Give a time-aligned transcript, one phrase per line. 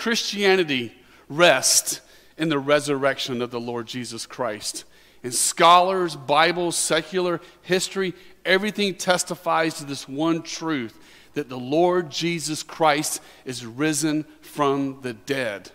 [0.00, 0.94] Christianity
[1.28, 2.00] rests
[2.38, 4.84] in the resurrection of the Lord Jesus Christ.
[5.22, 8.14] And scholars, Bible, secular history,
[8.46, 10.98] everything testifies to this one truth
[11.34, 15.70] that the Lord Jesus Christ is risen from the dead.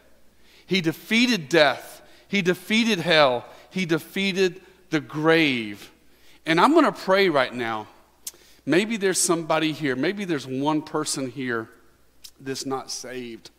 [0.66, 5.92] He defeated death, He defeated hell, He defeated the grave.
[6.48, 7.88] And I'm going to pray right now.
[8.66, 11.70] Maybe there's somebody here, maybe there's one person here
[12.40, 13.52] that's not saved,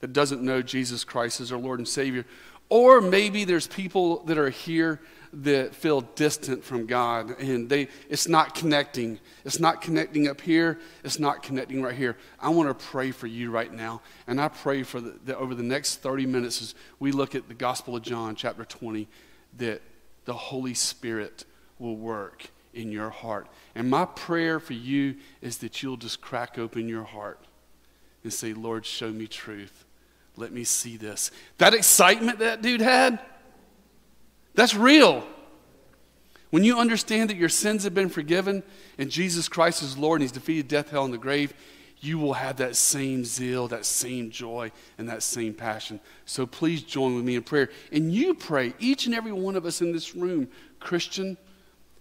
[0.00, 2.24] that doesn't know Jesus Christ as our Lord and Savior.
[2.68, 5.00] Or maybe there's people that are here
[5.32, 9.20] that feel distant from God and they it's not connecting.
[9.44, 12.16] It's not connecting up here, it's not connecting right here.
[12.40, 14.02] I want to pray for you right now.
[14.26, 17.48] And I pray for the, that over the next 30 minutes as we look at
[17.48, 19.08] the Gospel of John chapter 20
[19.58, 19.82] that
[20.24, 21.44] the Holy Spirit
[21.78, 23.48] will work in your heart.
[23.74, 27.40] And my prayer for you is that you'll just crack open your heart
[28.22, 29.84] and say, Lord, show me truth.
[30.40, 31.30] Let me see this.
[31.58, 33.20] That excitement that dude had,
[34.54, 35.24] that's real.
[36.50, 38.62] When you understand that your sins have been forgiven
[38.98, 41.54] and Jesus Christ is Lord and He's defeated death, hell, and the grave,
[42.00, 46.00] you will have that same zeal, that same joy, and that same passion.
[46.24, 47.68] So please join with me in prayer.
[47.92, 50.48] And you pray, each and every one of us in this room,
[50.80, 51.36] Christian,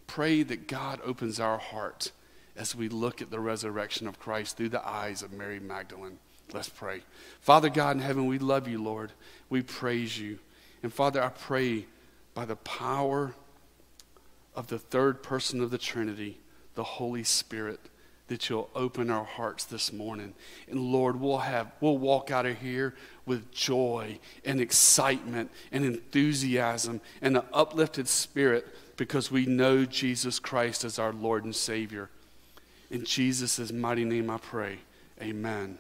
[0.07, 2.11] pray that God opens our heart
[2.55, 6.17] as we look at the resurrection of Christ through the eyes of Mary Magdalene.
[6.53, 7.01] Let's pray.
[7.41, 9.11] Father God in heaven, we love you, Lord.
[9.49, 10.39] We praise you.
[10.81, 11.85] And Father, I pray
[12.33, 13.33] by the power
[14.55, 16.39] of the third person of the Trinity,
[16.75, 17.79] the Holy Spirit,
[18.27, 20.33] that you'll open our hearts this morning.
[20.69, 27.01] And Lord, we'll have we'll walk out of here with joy and excitement and enthusiasm
[27.21, 32.09] and an uplifted spirit because we know Jesus Christ as our Lord and Savior.
[32.91, 34.79] In Jesus' mighty name I pray.
[35.21, 35.77] Amen.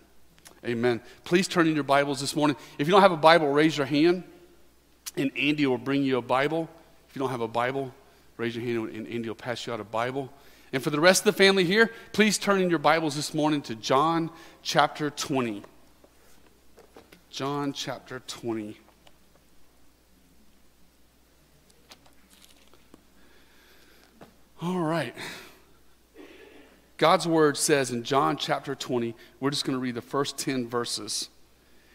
[0.65, 1.01] Amen.
[1.23, 2.57] Please turn in your Bibles this morning.
[2.77, 4.23] If you don't have a Bible, raise your hand
[5.15, 6.69] and Andy will bring you a Bible.
[7.09, 7.93] If you don't have a Bible,
[8.37, 10.31] raise your hand and Andy will pass you out a Bible.
[10.73, 13.61] And for the rest of the family here, please turn in your Bibles this morning
[13.63, 14.29] to John
[14.61, 15.63] chapter 20.
[17.29, 18.77] John chapter 20.
[24.61, 25.15] All right.
[26.99, 30.67] God's word says in John chapter 20, we're just going to read the first 10
[30.67, 31.29] verses.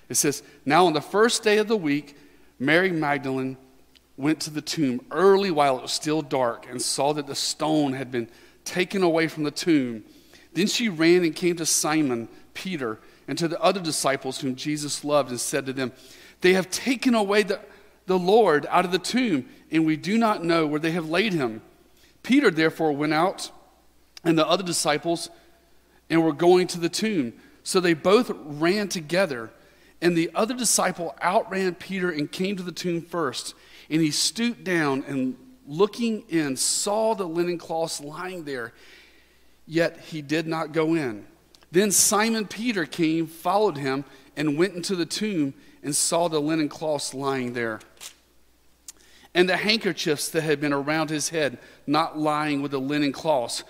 [0.08, 2.16] It says, Now on the first day of the week,
[2.58, 3.58] Mary Magdalene
[4.16, 7.92] went to the tomb early while it was still dark and saw that the stone
[7.92, 8.30] had been
[8.64, 10.04] taken away from the tomb.
[10.54, 12.98] Then she ran and came to Simon, Peter,
[13.28, 15.92] and to the other disciples whom Jesus loved and said to them,
[16.40, 17.60] They have taken away the,
[18.06, 21.34] the Lord out of the tomb, and we do not know where they have laid
[21.34, 21.60] him.
[22.22, 23.50] Peter therefore went out
[24.24, 25.30] and the other disciples
[26.10, 27.32] and were going to the tomb.
[27.62, 29.50] So they both ran together.
[30.00, 33.54] And the other disciple outran Peter and came to the tomb first.
[33.88, 35.36] And he stooped down and
[35.66, 38.72] looking in, saw the linen cloths lying there,
[39.66, 41.26] yet he did not go in.
[41.72, 44.04] Then Simon Peter came, followed him,
[44.36, 47.80] and went into the tomb and saw the linen cloths lying there.
[49.34, 53.64] And the handkerchiefs that had been around his head, not lying with the linen cloths,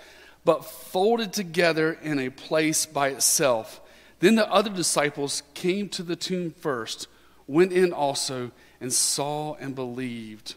[0.45, 3.81] but folded together in a place by itself.
[4.19, 7.07] Then the other disciples came to the tomb first,
[7.47, 10.55] went in also, and saw and believed.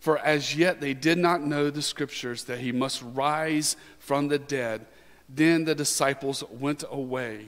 [0.00, 4.38] For as yet they did not know the scriptures that he must rise from the
[4.38, 4.86] dead.
[5.28, 7.46] Then the disciples went away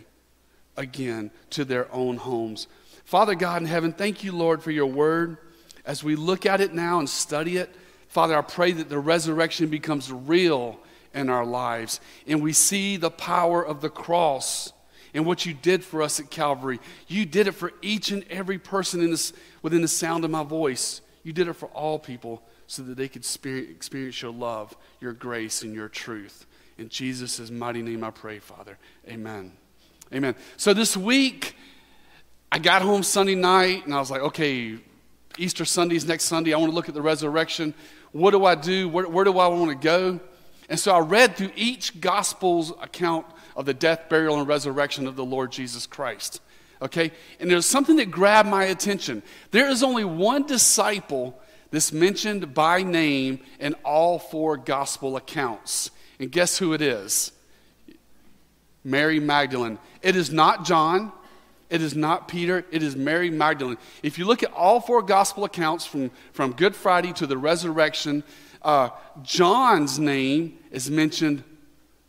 [0.76, 2.68] again to their own homes.
[3.04, 5.36] Father God in heaven, thank you, Lord, for your word.
[5.84, 7.74] As we look at it now and study it,
[8.08, 10.78] Father, I pray that the resurrection becomes real
[11.14, 12.00] in our lives.
[12.26, 14.72] And we see the power of the cross
[15.12, 16.80] and what you did for us at Calvary.
[17.08, 19.32] You did it for each and every person in this,
[19.62, 21.00] within the sound of my voice.
[21.22, 25.62] You did it for all people so that they could experience your love, your grace,
[25.62, 26.46] and your truth.
[26.78, 28.78] In Jesus' mighty name I pray, Father.
[29.08, 29.52] Amen.
[30.14, 30.34] Amen.
[30.56, 31.56] So this week,
[32.52, 34.78] I got home Sunday night and I was like, okay,
[35.38, 36.52] Easter Sunday's next Sunday.
[36.52, 37.74] I want to look at the resurrection.
[38.12, 38.88] What do I do?
[38.88, 40.20] Where, where do I want to go?
[40.70, 43.26] And so I read through each gospel's account
[43.56, 46.40] of the death, burial, and resurrection of the Lord Jesus Christ.
[46.80, 47.10] Okay?
[47.40, 49.24] And there's something that grabbed my attention.
[49.50, 51.38] There is only one disciple
[51.72, 55.90] that's mentioned by name in all four gospel accounts.
[56.20, 57.32] And guess who it is?
[58.84, 59.78] Mary Magdalene.
[60.02, 61.12] It is not John.
[61.68, 62.64] It is not Peter.
[62.70, 63.76] It is Mary Magdalene.
[64.02, 68.22] If you look at all four gospel accounts from, from Good Friday to the resurrection,
[68.62, 68.90] uh,
[69.22, 71.44] John's name is mentioned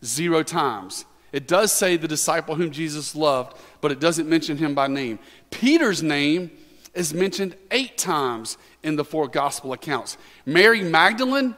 [0.04, 1.04] zero times.
[1.32, 5.18] It does say the disciple whom Jesus loved, but it doesn't mention him by name.
[5.50, 6.50] Peter's name
[6.94, 10.18] is mentioned eight times in the four gospel accounts.
[10.44, 11.54] Mary Magdalene,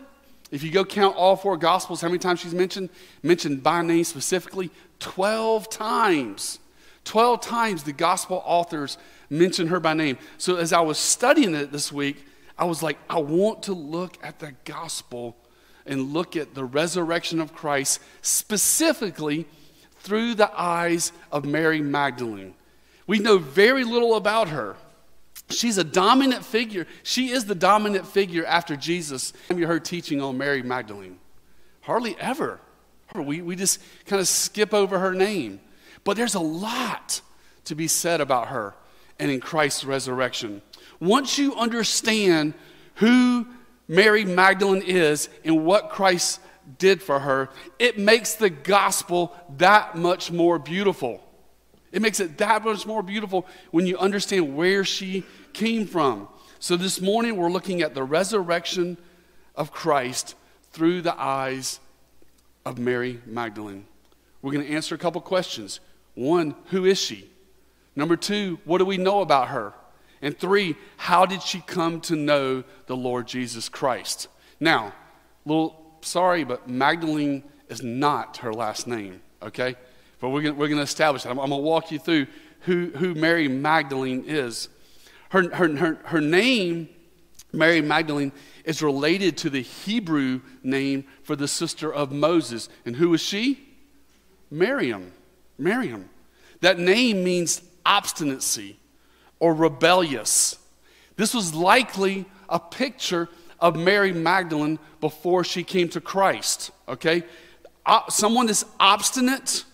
[0.53, 2.89] if you go count all four gospels, how many times she's mentioned?
[3.23, 4.71] Mentioned by name specifically?
[5.01, 6.61] 12 times.
[7.05, 8.97] 12 times the gospel authors
[9.29, 10.19] mention her by name.
[10.39, 12.25] So as I was studying it this week,
[12.57, 15.37] I was like, I want to look at the gospel
[15.87, 19.47] and look at the resurrection of Christ specifically
[19.99, 22.55] through the eyes of Mary Magdalene.
[23.07, 24.77] We know very little about her.
[25.51, 26.87] She's a dominant figure.
[27.03, 29.33] She is the dominant figure after Jesus.
[29.55, 31.19] You heard teaching on Mary Magdalene.
[31.83, 32.61] Hardly ever.
[33.15, 35.61] We, we just kind of skip over her name.
[36.03, 37.21] But there's a lot
[37.65, 38.75] to be said about her
[39.19, 40.63] and in Christ's resurrection.
[41.01, 42.55] Once you understand
[42.97, 43.47] who
[43.89, 46.41] Mary Magdalene is and what Christ
[46.79, 51.23] did for her, it makes the gospel that much more beautiful.
[51.93, 56.29] It makes it that much more beautiful when you understand where she came from.
[56.59, 58.97] So this morning we're looking at the resurrection
[59.55, 60.35] of Christ
[60.73, 61.79] through the eyes
[62.65, 63.85] of Mary Magdalene.
[64.43, 65.81] We're going to answer a couple questions.
[66.15, 67.31] One, who is she?
[67.95, 69.73] Number two, what do we know about her?
[70.25, 74.29] And three, how did she come to know the Lord Jesus Christ?
[74.59, 74.95] Now,
[75.45, 79.77] little sorry, but Magdalene is not her last name, okay?
[80.21, 81.29] But we're going we're to establish that.
[81.29, 82.29] I'm, I'm going to walk you through
[82.61, 84.71] who, who Mary Magdalene is.
[85.29, 86.89] Her, her, her, her name,
[87.53, 88.33] Mary Magdalene,
[88.65, 92.71] is related to the Hebrew name for the sister of Moses.
[92.87, 93.69] And who is she?
[94.51, 95.13] Miriam.
[95.59, 96.09] Miriam.
[96.63, 98.79] That name means obstinacy
[99.39, 100.59] or rebellious.
[101.17, 103.29] This was likely a picture
[103.61, 107.25] of Mary Magdalene before she came to Christ, okay?
[107.87, 109.65] Uh, someone that's obstinate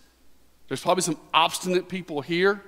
[0.71, 2.63] there's probably some obstinate people here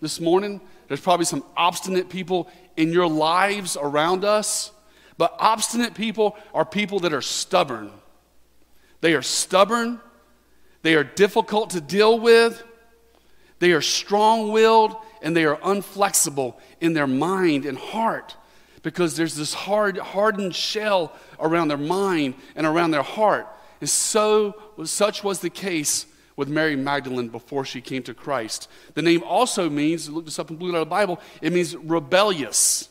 [0.00, 0.60] this morning.
[0.88, 4.72] There's probably some obstinate people in your lives around us.
[5.16, 7.92] But obstinate people are people that are stubborn.
[9.00, 10.00] They are stubborn.
[10.82, 12.64] They are difficult to deal with.
[13.60, 18.36] They are strong willed and they are unflexible in their mind and heart
[18.82, 23.48] because there's this hard, hardened shell around their mind and around their heart.
[23.80, 24.54] And so,
[24.84, 28.68] such was the case with Mary Magdalene before she came to Christ.
[28.94, 32.88] The name also means, look this up in Blue Letter Bible, it means rebellious.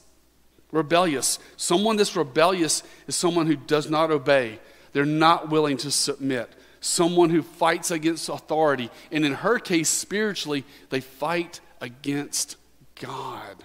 [0.71, 1.39] Rebellious.
[1.55, 4.59] Someone that's rebellious is someone who does not obey.
[4.93, 6.51] They're not willing to submit.
[6.81, 8.89] Someone who fights against authority.
[9.11, 12.57] And in her case, spiritually, they fight against
[12.99, 13.63] God.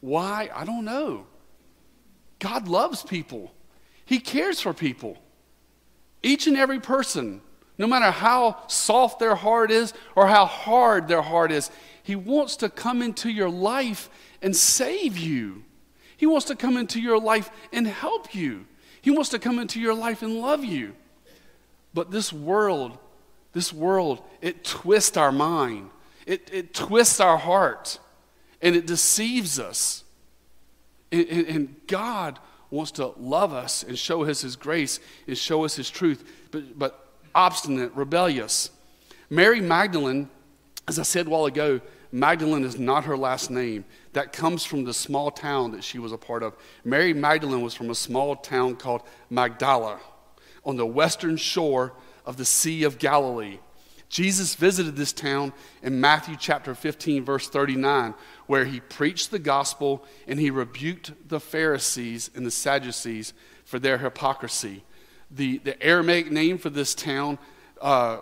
[0.00, 0.50] Why?
[0.54, 1.26] I don't know.
[2.38, 3.52] God loves people,
[4.04, 5.18] He cares for people.
[6.24, 7.40] Each and every person
[7.78, 11.70] no matter how soft their heart is or how hard their heart is,
[12.02, 14.10] He wants to come into your life
[14.40, 15.64] and save you.
[16.16, 18.66] He wants to come into your life and help you.
[19.00, 20.94] He wants to come into your life and love you.
[21.94, 22.98] But this world,
[23.52, 25.90] this world, it twists our mind,
[26.26, 27.98] it, it twists our heart,
[28.60, 30.04] and it deceives us.
[31.10, 32.38] And, and, and God
[32.70, 36.24] wants to love us and show us His grace and show us His truth.
[36.50, 38.70] But, but obstinate, rebellious.
[39.28, 40.28] Mary Magdalene,
[40.88, 41.80] as I said a while ago,
[42.12, 43.86] Magdalene is not her last name.
[44.12, 46.54] That comes from the small town that she was a part of.
[46.84, 49.98] Mary Magdalene was from a small town called Magdala
[50.64, 51.94] on the western shore
[52.26, 53.58] of the Sea of Galilee.
[54.12, 58.12] Jesus visited this town in Matthew chapter 15, verse 39,
[58.46, 63.32] where he preached the gospel and he rebuked the Pharisees and the Sadducees
[63.64, 64.84] for their hypocrisy.
[65.30, 67.38] The, the Aramaic name for this town
[67.80, 68.18] uh,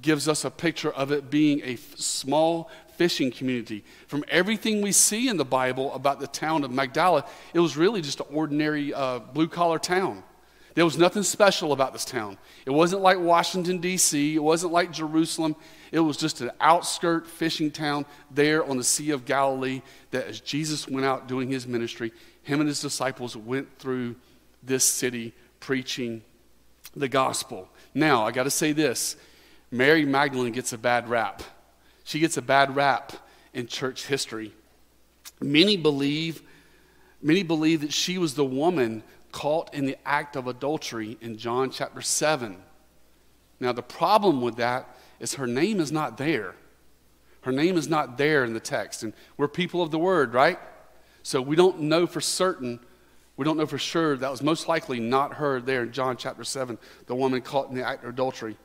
[0.00, 3.84] gives us a picture of it being a f- small fishing community.
[4.06, 8.00] From everything we see in the Bible about the town of Magdala, it was really
[8.00, 10.24] just an ordinary uh, blue collar town.
[10.76, 12.36] There was nothing special about this town.
[12.66, 15.56] It wasn't like Washington, D.C., it wasn't like Jerusalem.
[15.90, 19.80] It was just an outskirt fishing town there on the Sea of Galilee
[20.10, 24.16] that as Jesus went out doing his ministry, him and his disciples went through
[24.62, 26.20] this city preaching
[26.94, 27.70] the gospel.
[27.94, 29.16] Now, I got to say this
[29.70, 31.42] Mary Magdalene gets a bad rap.
[32.04, 33.14] She gets a bad rap
[33.54, 34.52] in church history.
[35.40, 36.42] Many believe,
[37.22, 39.02] many believe that she was the woman
[39.36, 42.56] caught in the act of adultery in John chapter 7.
[43.60, 44.88] Now, the problem with that
[45.20, 46.54] is her name is not there.
[47.42, 49.02] Her name is not there in the text.
[49.02, 50.58] And we're people of the word, right?
[51.22, 52.80] So we don't know for certain
[53.36, 54.16] we don't know for sure.
[54.16, 57.74] That was most likely not her there in John chapter 7, the woman caught in
[57.74, 58.56] the act of adultery.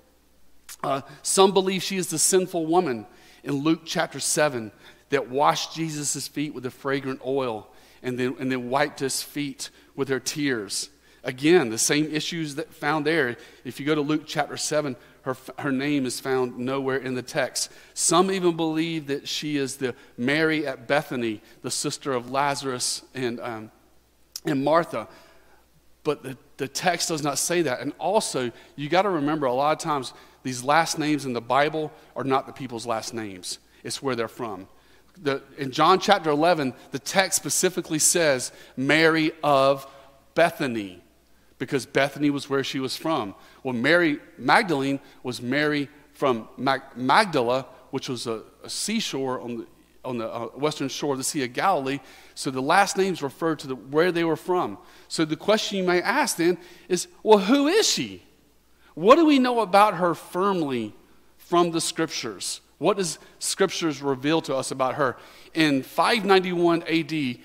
[0.82, 3.06] Uh, some believe she is the sinful woman
[3.44, 4.72] in Luke chapter 7
[5.10, 7.68] that washed Jesus' feet with the fragrant oil
[8.02, 10.90] and then, and then wiped his feet with her tears.
[11.24, 13.38] Again, the same issues that found there.
[13.64, 17.22] If you go to Luke chapter 7, her, her name is found nowhere in the
[17.22, 17.72] text.
[17.94, 23.40] Some even believe that she is the Mary at Bethany, the sister of Lazarus and,
[23.40, 23.72] um,
[24.46, 25.08] and Martha.
[26.04, 27.82] But the, the text does not say that.
[27.82, 31.42] And also, you got to remember a lot of times these last names in the
[31.42, 34.68] Bible are not the people's last names, it's where they're from.
[35.22, 39.88] The, in John chapter 11, the text specifically says Mary of
[40.34, 41.02] Bethany,
[41.60, 43.36] because Bethany was where she was from.
[43.64, 49.68] Well, Mary Magdalene was Mary from Mag- Magdala, which was a, a seashore on the,
[50.04, 52.00] on the uh, western shore of the Sea of Galilee.
[52.34, 54.78] So the last names refer to the, where they were from.
[55.08, 58.24] So the question you may ask then is well, who is she?
[58.94, 60.94] What do we know about her firmly
[61.38, 62.62] from the scriptures?
[62.82, 65.16] What does scriptures reveal to us about her?
[65.54, 67.38] In 591 AD,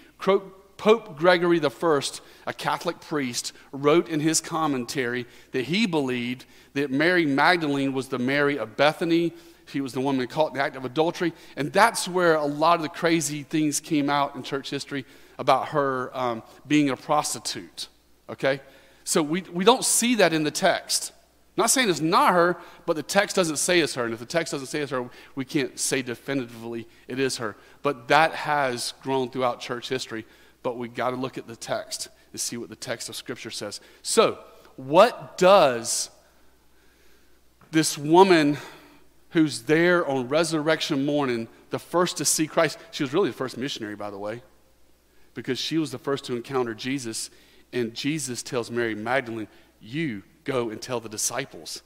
[0.78, 2.00] Pope Gregory I,
[2.46, 8.18] a Catholic priest, wrote in his commentary that he believed that Mary Magdalene was the
[8.18, 9.34] Mary of Bethany.
[9.66, 11.34] She was the woman caught in the act of adultery.
[11.54, 15.04] And that's where a lot of the crazy things came out in church history
[15.38, 17.88] about her um, being a prostitute.
[18.30, 18.62] Okay?
[19.04, 21.12] So we, we don't see that in the text
[21.56, 24.04] not saying it's not her, but the text doesn't say it's her.
[24.04, 27.56] And if the text doesn't say it's her, we can't say definitively it is her.
[27.82, 30.26] But that has grown throughout church history.
[30.62, 33.50] But we got to look at the text and see what the text of Scripture
[33.50, 33.80] says.
[34.02, 34.38] So,
[34.76, 36.10] what does
[37.70, 38.58] this woman
[39.30, 43.56] who's there on resurrection morning, the first to see Christ, she was really the first
[43.56, 44.42] missionary, by the way,
[45.34, 47.30] because she was the first to encounter Jesus.
[47.72, 49.48] And Jesus tells Mary Magdalene,
[49.80, 51.82] You go and tell the disciples.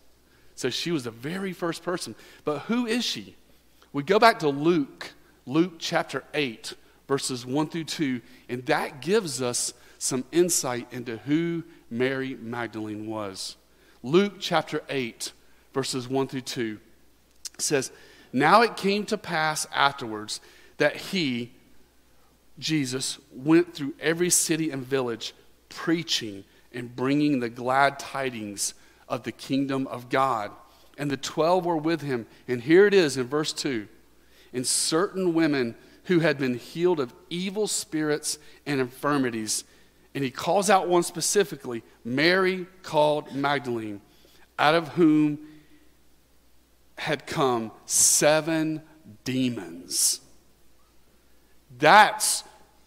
[0.54, 2.14] So she was the very first person.
[2.44, 3.34] But who is she?
[3.92, 5.12] We go back to Luke,
[5.46, 6.74] Luke chapter 8,
[7.08, 13.56] verses 1 through 2, and that gives us some insight into who Mary Magdalene was.
[14.02, 15.32] Luke chapter 8,
[15.74, 16.78] verses 1 through 2
[17.58, 17.90] says,
[18.32, 20.40] Now it came to pass afterwards
[20.76, 21.52] that he,
[22.58, 25.34] Jesus, went through every city and village
[25.68, 28.74] preaching and bringing the glad tidings
[29.08, 30.50] of the kingdom of God.
[30.98, 32.26] And the twelve were with him.
[32.46, 33.88] And here it is in verse 2
[34.52, 35.74] and certain women
[36.04, 39.64] who had been healed of evil spirits and infirmities.
[40.14, 44.00] And he calls out one specifically Mary called Magdalene,
[44.58, 45.38] out of whom
[46.98, 48.82] had come seven
[49.24, 50.20] demons.
[51.78, 52.44] That's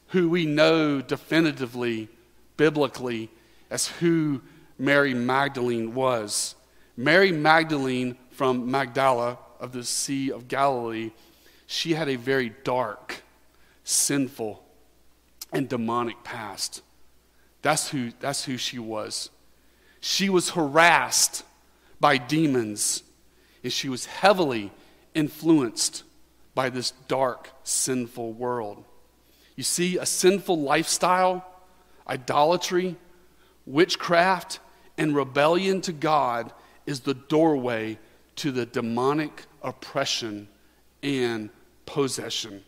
[0.07, 2.09] who we know definitively,
[2.57, 3.31] biblically,
[3.73, 4.39] as who
[4.77, 6.53] Mary Magdalene was.
[6.95, 11.09] Mary Magdalene from Magdala of the Sea of Galilee,
[11.65, 13.23] she had a very dark,
[13.83, 14.63] sinful,
[15.51, 16.83] and demonic past.
[17.63, 19.31] That's who, that's who she was.
[20.01, 21.43] She was harassed
[21.99, 23.01] by demons,
[23.63, 24.69] and she was heavily
[25.15, 26.03] influenced
[26.53, 28.83] by this dark, sinful world.
[29.55, 31.43] You see, a sinful lifestyle,
[32.07, 32.97] idolatry,
[33.65, 34.59] Witchcraft
[34.97, 36.51] and rebellion to God
[36.85, 37.97] is the doorway
[38.37, 40.47] to the demonic oppression
[41.01, 41.49] and
[41.85, 42.63] possession.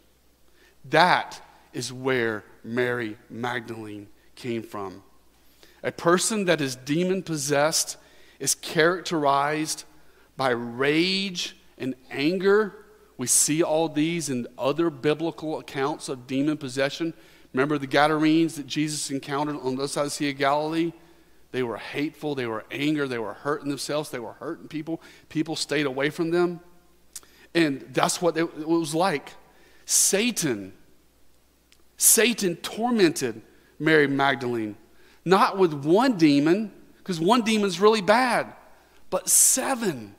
[0.89, 1.41] That
[1.73, 5.03] is where Mary Magdalene came from.
[5.83, 7.97] A person that is demon possessed
[8.39, 9.83] is characterized
[10.37, 12.85] by rage and anger.
[13.17, 17.13] We see all these in other biblical accounts of demon possession.
[17.55, 20.91] Remember the Gadarenes that Jesus encountered on the other side of the Sea of Galilee?
[21.53, 25.01] They were hateful, they were angry, they were hurting themselves, they were hurting people.
[25.29, 26.59] People stayed away from them.
[27.53, 29.31] And that's what it was like.
[29.85, 30.73] Satan,
[31.95, 33.41] Satan tormented
[33.79, 34.75] Mary Magdalene,
[35.23, 38.51] not with one demon, because one demon's really bad,
[39.09, 40.13] but seven.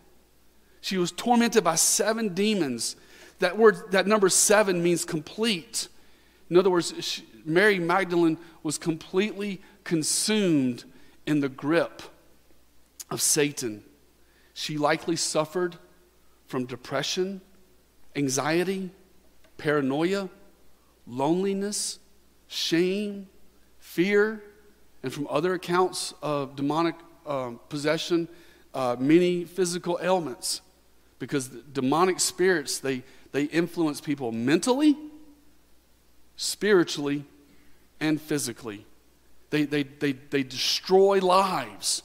[0.81, 2.97] She was tormented by seven demons.
[3.41, 5.89] That word, that number seven means complete.
[6.49, 10.85] In other words, she, Mary Magdalene was completely consumed
[11.27, 12.03] in the grip
[13.11, 13.85] of Satan.
[14.55, 15.77] She likely suffered
[16.47, 17.41] from depression,
[18.15, 18.91] anxiety,
[19.59, 20.29] paranoia,
[21.07, 21.99] loneliness,
[22.49, 23.29] shame,
[23.79, 24.43] fear,
[25.03, 26.95] and from other accounts of demonic
[27.27, 28.29] uh, possession,
[28.75, 30.63] uh, many physical ailments.
[31.19, 34.97] Because demonic spirits, they, they influence people mentally
[36.37, 37.25] spiritually
[38.01, 38.87] and physically.
[39.51, 42.03] They, they, they, they destroy lives.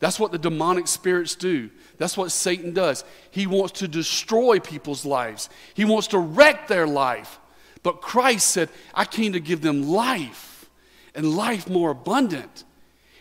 [0.00, 1.70] That's what the demonic spirits do.
[1.98, 3.04] That's what Satan does.
[3.30, 7.40] He wants to destroy people's lives, he wants to wreck their life.
[7.82, 10.70] But Christ said, I came to give them life
[11.14, 12.64] and life more abundant.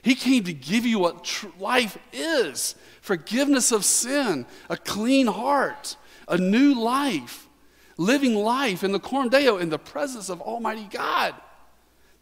[0.01, 5.97] He came to give you what tr- life is forgiveness of sin, a clean heart,
[6.29, 7.49] a new life,
[7.97, 11.35] living life in the Coram Deo in the presence of Almighty God.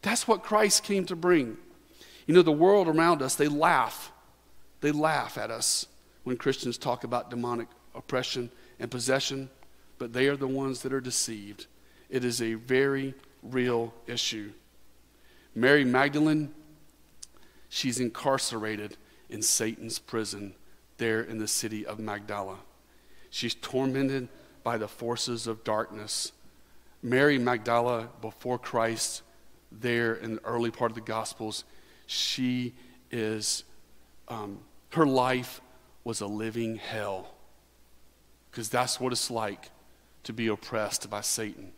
[0.02, 1.58] That's what Christ came to bring.
[2.26, 4.12] You know, the world around us, they laugh.
[4.82, 5.88] They laugh at us
[6.24, 9.50] when Christians talk about demonic oppression and possession,
[9.98, 11.68] but they are the ones that are deceived.
[12.10, 13.14] It is a very
[13.44, 14.52] real issue.
[15.54, 16.54] Mary Magdalene,
[17.70, 18.98] she's incarcerated
[19.30, 20.54] in Satan's prison
[20.98, 22.58] there in the city of Magdala.
[23.30, 24.30] She's tormented
[24.64, 26.32] by the forces of darkness.
[27.04, 29.24] Mary Magdala, before Christ,
[29.72, 31.64] there in the early part of the Gospels,
[32.06, 32.74] she
[33.10, 33.64] is,
[34.28, 34.60] um,
[34.92, 35.62] her life
[36.04, 37.34] was a living hell.
[38.50, 39.70] Because that's what it's like
[40.24, 41.72] to be oppressed by Satan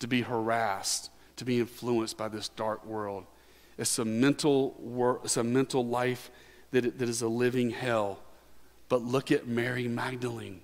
[0.00, 3.24] to be harassed, to be influenced by this dark world.
[3.78, 6.30] It's a mental, wor- it's a mental life
[6.72, 8.18] that, that is a living hell.
[8.88, 10.62] But look at Mary Magdalene.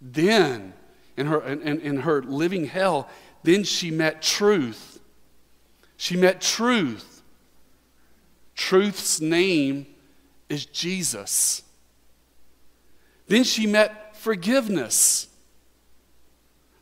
[0.00, 0.72] Then,
[1.20, 3.08] in her, in, in her living hell,
[3.42, 5.00] then she met truth.
[5.98, 7.22] She met truth.
[8.54, 9.86] Truth's name
[10.48, 11.62] is Jesus.
[13.28, 15.28] Then she met forgiveness.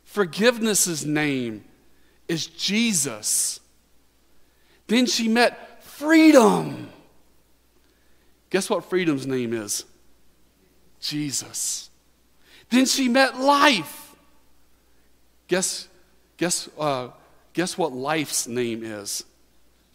[0.05, 1.65] Forgiveness's name
[2.29, 3.59] is Jesus.
[4.87, 6.89] Then she met freedom.
[8.49, 9.83] Guess what freedom's name is?
[11.01, 11.89] Jesus.
[12.69, 14.08] Then she met life.
[15.49, 15.89] Guess,
[16.37, 17.09] guess, uh,
[17.51, 19.25] guess what life's name is?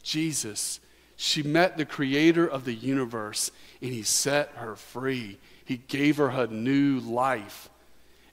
[0.02, 0.78] Jesus.
[1.16, 5.38] She met the creator of the universe and he set her free.
[5.64, 7.70] He gave her a new life.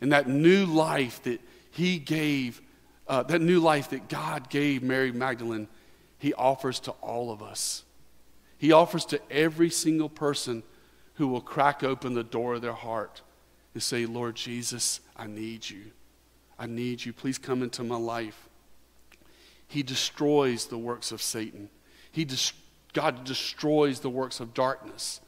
[0.02, 1.40] And that new life that
[1.72, 2.62] he gave
[3.12, 5.68] uh, that new life that God gave Mary Magdalene,
[6.18, 7.84] He offers to all of us.
[8.58, 10.64] He offers to every single person
[11.16, 13.22] who will crack open the door of their heart
[13.74, 15.92] and say, Lord Jesus, I need you.
[16.62, 17.12] I need you.
[17.12, 18.48] Please come into my life.
[19.68, 21.70] He destroys the works of Satan.
[22.12, 22.54] He des-
[22.94, 25.22] God destroys the works of darkness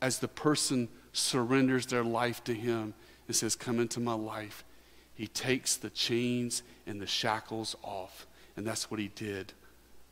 [0.00, 2.94] as the person surrenders their life to Him
[3.26, 4.62] and says, Come into my life.
[5.14, 8.28] He takes the chains and the shackles off.
[8.56, 9.54] And that's what he did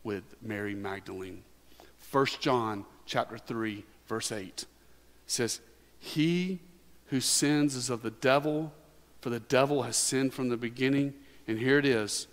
[0.02, 1.44] with Mary Magdalene.
[2.10, 4.64] 1 John chapter 3 verse 8
[5.28, 5.60] says,
[6.00, 6.58] "He
[7.06, 8.72] who sins is of the devil,
[9.26, 11.12] for the devil has sinned from the beginning."
[11.48, 12.28] And here it is,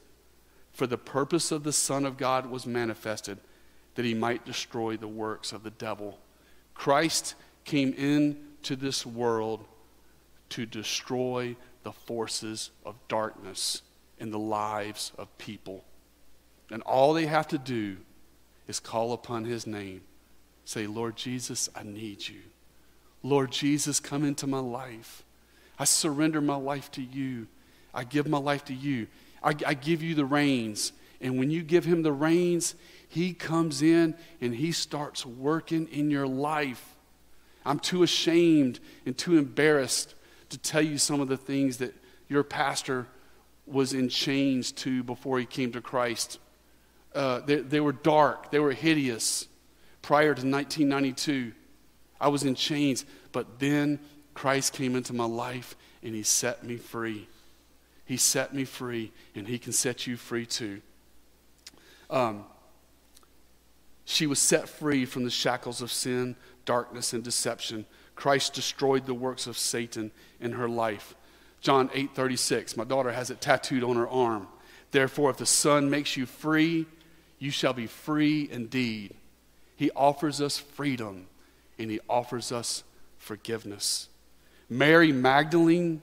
[0.73, 3.39] "For the purpose of the Son of God was manifested
[3.95, 6.19] that he might destroy the works of the devil."
[6.75, 7.33] Christ
[7.65, 9.65] came into this world
[10.49, 13.81] to destroy the forces of darkness
[14.19, 15.83] in the lives of people.
[16.69, 17.97] And all they have to do
[18.67, 20.03] is call upon his name.
[20.63, 22.43] Say, Lord Jesus, I need you.
[23.23, 25.22] Lord Jesus, come into my life.
[25.83, 27.45] I surrender my life to you.
[27.93, 29.07] I give my life to you.
[29.43, 30.93] I, I give you the reins.
[31.19, 32.75] And when you give him the reins,
[33.09, 36.95] he comes in and he starts working in your life.
[37.65, 40.15] I'm too ashamed and too embarrassed
[40.51, 41.93] to tell you some of the things that
[42.29, 43.05] your pastor
[43.67, 46.39] was in chains to before he came to Christ.
[47.13, 49.49] Uh, they, they were dark, they were hideous
[50.01, 51.51] prior to 1992.
[52.21, 53.99] I was in chains, but then
[54.33, 57.27] Christ came into my life and he set me free.
[58.05, 60.81] He set me free, and he can set you free too.
[62.09, 62.43] Um,
[64.05, 67.85] she was set free from the shackles of sin, darkness, and deception.
[68.15, 71.15] Christ destroyed the works of Satan in her life.
[71.61, 72.75] John 8 36.
[72.75, 74.47] My daughter has it tattooed on her arm.
[74.91, 76.85] Therefore, if the Son makes you free,
[77.39, 79.15] you shall be free indeed.
[79.75, 81.27] He offers us freedom
[81.79, 82.83] and he offers us
[83.17, 84.09] forgiveness.
[84.77, 86.01] Mary Magdalene,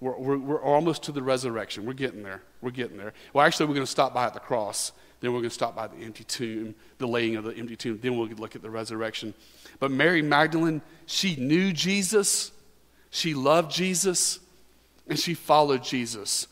[0.00, 1.84] we're, we're, we're, almost to the resurrection.
[1.84, 2.42] We're getting there.
[2.62, 3.12] We're getting there.
[3.32, 4.92] Well, actually, we're going to stop by at the cross.
[5.20, 7.98] Then we're going to stop by the empty tomb, the laying of the empty tomb.
[8.00, 9.34] Then we'll look at the resurrection.
[9.78, 12.52] But Mary Magdalene, she knew Jesus,
[13.10, 14.38] she loved Jesus,
[15.08, 16.46] and she followed Jesus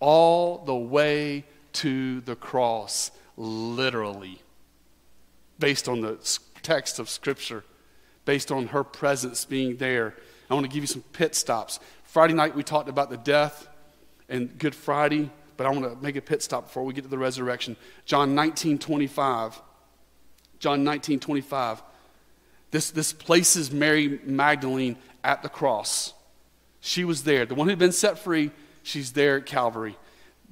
[0.00, 1.44] all the way
[1.74, 4.40] to the cross, literally,
[5.58, 6.18] based on the
[6.62, 7.64] text of Scripture,
[8.24, 10.14] based on her presence being there.
[10.50, 11.80] I want to give you some pit stops.
[12.04, 13.68] Friday night, we talked about the death
[14.28, 17.10] and Good Friday, but I want to make a pit stop before we get to
[17.10, 17.76] the resurrection.
[18.04, 19.60] John 19 25.
[20.58, 21.82] John 19 25.
[22.70, 26.12] This, this places Mary Magdalene at the cross.
[26.80, 27.46] She was there.
[27.46, 28.50] The one who'd been set free,
[28.82, 29.96] she's there at Calvary.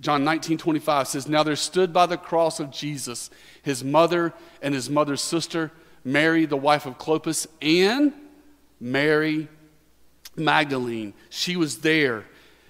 [0.01, 3.31] John 19, 25 says, Now there stood by the cross of Jesus
[3.63, 5.73] his mother and his mother's sister,
[6.05, 8.13] Mary, the wife of Clopas, and
[8.79, 9.49] Mary
[10.37, 11.15] Magdalene.
[11.31, 12.25] She was there.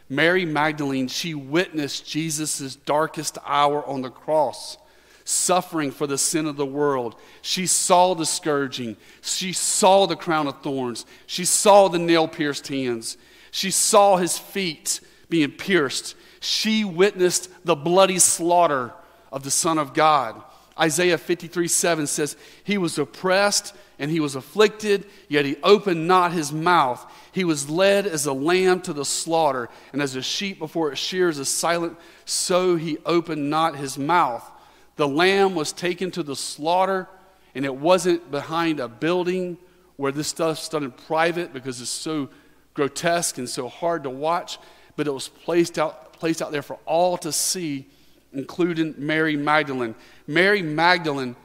[0.08, 4.78] Mary Magdalene, she witnessed Jesus' darkest hour on the cross,
[5.24, 7.16] suffering for the sin of the world.
[7.42, 8.96] She saw the scourging.
[9.20, 11.04] She saw the crown of thorns.
[11.26, 13.16] She saw the nail pierced hands.
[13.50, 16.14] She saw his feet being pierced.
[16.40, 18.92] She witnessed the bloody slaughter
[19.32, 20.40] of the Son of God.
[20.78, 26.32] Isaiah 53 7 says, He was oppressed and he was afflicted, yet he opened not
[26.32, 27.04] his mouth.
[27.36, 30.98] He was led as a lamb to the slaughter, and as a sheep before its
[31.02, 34.50] shears is silent, so he opened not his mouth.
[34.96, 37.06] The lamb was taken to the slaughter,
[37.54, 39.58] and it wasn't behind a building
[39.96, 42.30] where this stuff's done in private because it's so
[42.72, 44.58] grotesque and so hard to watch,
[44.96, 47.86] but it was placed out, placed out there for all to see,
[48.32, 49.94] including Mary Magdalene.
[50.26, 51.36] Mary Magdalene,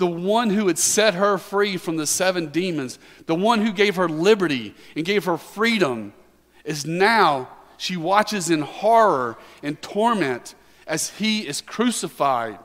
[0.00, 3.96] the one who had set her free from the seven demons, the one who gave
[3.96, 6.14] her liberty and gave her freedom,
[6.64, 10.54] is now, she watches in horror and torment
[10.86, 12.58] as he is crucified.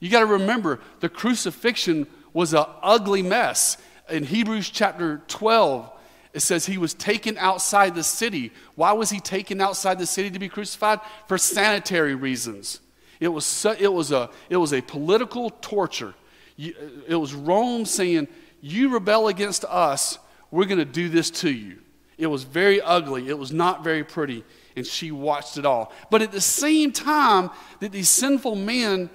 [0.00, 3.76] You got to remember, the crucifixion was an ugly mess.
[4.08, 5.90] In Hebrews chapter 12,
[6.32, 8.50] it says he was taken outside the city.
[8.76, 11.00] Why was he taken outside the city to be crucified?
[11.28, 12.80] For sanitary reasons.
[13.20, 16.14] It was, it was, a, it was a political torture.
[16.58, 18.28] It was Rome saying,
[18.60, 20.18] You rebel against us,
[20.50, 21.78] we're going to do this to you.
[22.18, 23.28] It was very ugly.
[23.28, 24.44] It was not very pretty.
[24.76, 25.92] And she watched it all.
[26.10, 29.10] But at the same time that these sinful men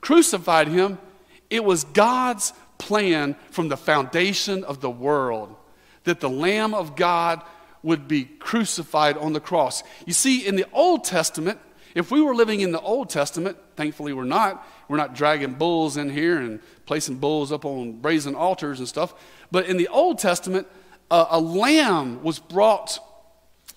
[0.00, 0.98] crucified him,
[1.50, 5.54] it was God's plan from the foundation of the world
[6.04, 7.42] that the Lamb of God
[7.82, 9.82] would be crucified on the cross.
[10.06, 11.58] You see, in the Old Testament,
[11.94, 15.96] if we were living in the Old Testament, thankfully we're not, we're not dragging bulls
[15.96, 19.14] in here and placing bulls up on brazen altars and stuff.
[19.50, 20.66] But in the Old Testament,
[21.10, 22.98] uh, a lamb was brought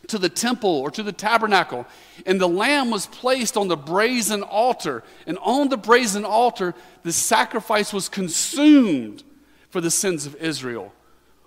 [0.08, 1.86] to the temple or to the tabernacle,
[2.26, 5.04] and the lamb was placed on the brazen altar.
[5.26, 9.24] And on the brazen altar, the sacrifice was consumed
[9.70, 10.94] for the sins of Israel.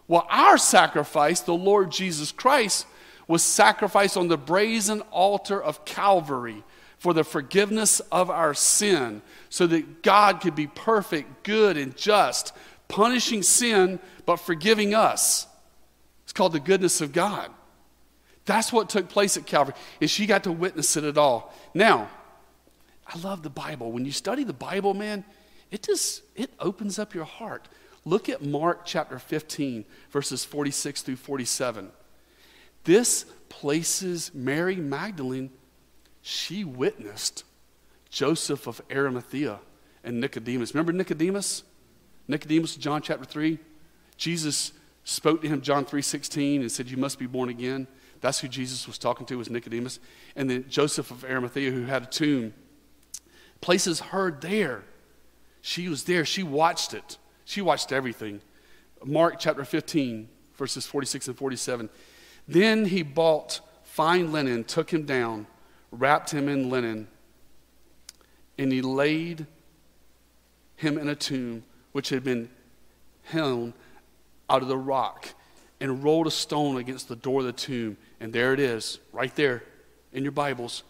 [0.09, 2.87] Well, our sacrifice, the Lord Jesus Christ,
[3.29, 6.65] was sacrificed on the brazen altar of Calvary
[6.97, 12.53] for the forgiveness of our sin, so that God could be perfect, good, and just,
[12.89, 15.47] punishing sin, but forgiving us.
[16.25, 17.51] It's called the goodness of God.
[18.47, 21.55] That's what took place at Calvary, and she got to witness it at all.
[21.73, 22.09] Now,
[23.07, 23.93] I love the Bible.
[23.93, 25.25] When you study the Bible, man,
[25.71, 27.69] it just it opens up your heart.
[28.05, 31.91] Look at Mark chapter 15, verses 46 through 47.
[32.85, 35.51] This places Mary Magdalene,
[36.23, 37.45] she witnessed
[38.11, 39.59] Joseph of Arimathea
[40.05, 40.75] and Nicodemus.
[40.75, 41.65] Remember Nicodemus?
[42.27, 43.59] Nicodemus, John chapter 3.
[44.17, 44.73] Jesus
[45.05, 47.87] spoke to him, John 3 16, and said, You must be born again.
[48.21, 50.01] That's who Jesus was talking to, was Nicodemus.
[50.37, 52.53] And then Joseph of Arimathea, who had a tomb,
[53.61, 54.83] places her there.
[55.61, 56.25] She was there.
[56.25, 57.19] She watched it.
[57.45, 58.41] She watched everything.
[59.05, 61.89] Mark chapter 15, verses 46 and 47.
[62.49, 65.47] Then he bought fine linen, took him down,
[65.93, 67.07] wrapped him in linen,
[68.57, 69.47] and he laid
[70.77, 72.49] him in a tomb which had been
[73.31, 73.75] hewn
[74.49, 75.29] out of the rock
[75.81, 77.97] and rolled a stone against the door of the tomb.
[78.21, 79.63] And there it is, right there
[80.13, 80.83] in your Bibles.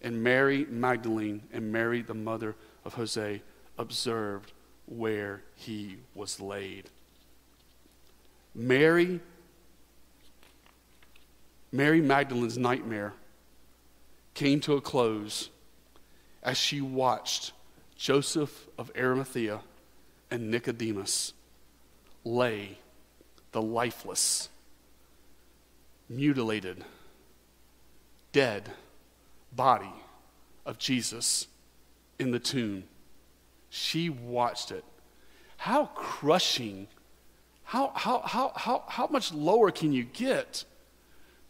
[0.00, 3.42] And Mary Magdalene and Mary, the mother of Jose,
[3.78, 4.52] observed
[4.86, 6.90] where he was laid.
[8.54, 9.20] Mary,
[11.72, 13.14] Mary Magdalene's nightmare
[14.34, 15.48] came to a close
[16.42, 17.52] as she watched
[17.96, 19.60] Joseph of Arimathea
[20.30, 21.32] and Nicodemus
[22.24, 22.78] lay
[23.52, 24.50] the lifeless,
[26.08, 26.84] mutilated,
[28.32, 28.70] dead
[29.54, 29.92] body
[30.66, 31.46] of Jesus
[32.18, 32.84] in the tomb
[33.70, 34.84] she watched it.
[35.56, 36.88] How crushing,
[37.64, 40.64] how, how, how, how, how much lower can you get?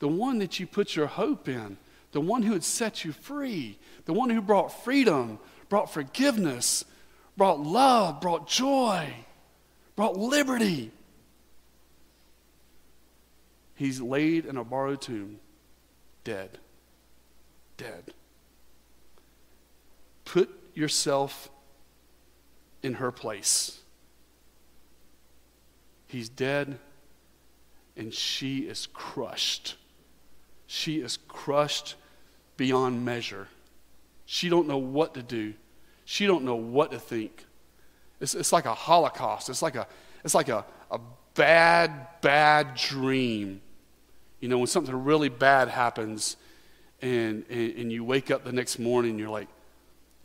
[0.02, 1.76] The one that you put your hope in,
[2.10, 5.38] the one who had set you free, the one who brought freedom,
[5.68, 6.84] brought forgiveness,
[7.36, 9.14] brought love, brought joy,
[9.94, 10.90] brought liberty.
[13.76, 15.38] He's laid in a borrowed tomb,
[16.24, 16.58] dead.
[17.76, 18.12] Dead.
[20.24, 21.48] Put yourself
[22.82, 23.78] in her place.
[26.08, 26.80] He's dead,
[27.96, 29.76] and she is crushed.
[30.74, 31.96] She is crushed
[32.56, 33.48] beyond measure.
[34.24, 35.52] She don't know what to do.
[36.06, 37.44] She don't know what to think.
[38.22, 39.50] It's, it's like a holocaust.
[39.50, 39.86] It's like a,
[40.24, 40.98] it's like a, a
[41.34, 43.60] bad, bad dream.
[44.40, 46.38] You know, when something really bad happens
[47.02, 49.48] and, and, and you wake up the next morning, you're like,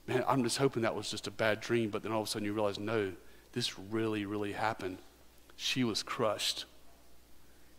[0.07, 1.89] man, I'm just hoping that was just a bad dream.
[1.89, 3.11] But then all of a sudden you realize, no,
[3.51, 4.99] this really, really happened.
[5.57, 6.63] She was crushed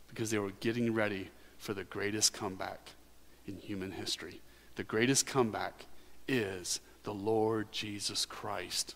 [0.08, 2.92] because they were getting ready for the greatest comeback
[3.46, 4.40] in human history.
[4.76, 5.86] The greatest comeback
[6.26, 8.94] is the Lord Jesus Christ.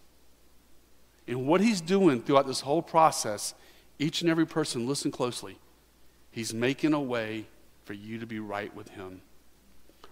[1.27, 3.55] And what he's doing throughout this whole process,
[3.99, 5.59] each and every person, listen closely,
[6.31, 7.47] he's making a way
[7.85, 9.23] for you to be right with him.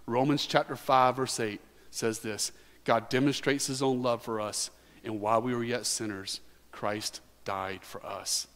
[0.05, 2.51] Romans chapter 5, verse 8 says this
[2.83, 4.71] God demonstrates his own love for us,
[5.03, 6.39] and while we were yet sinners,
[6.71, 8.47] Christ died for us.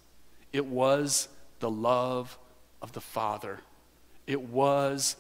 [0.52, 1.28] It was
[1.60, 2.38] the love
[2.82, 3.60] of the Father,
[4.28, 5.16] it was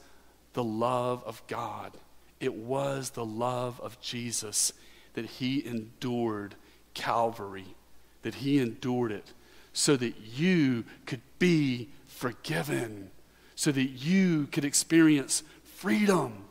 [0.53, 1.91] the love of God,
[2.39, 4.73] it was the love of Jesus
[5.13, 6.55] that he endured
[6.93, 7.75] Calvary,
[8.21, 9.33] that he endured it
[9.73, 13.11] so that you could be forgiven,
[13.55, 16.45] so that you could experience freedom.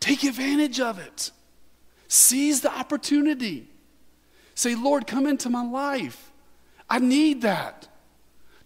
[0.00, 1.30] Take advantage of it.
[2.08, 3.68] Seize the opportunity.
[4.54, 6.32] Say, Lord, come into my life.
[6.88, 7.86] I need that.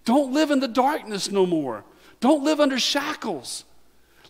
[0.05, 1.85] Don't live in the darkness no more.
[2.25, 3.67] Don't live under shackles.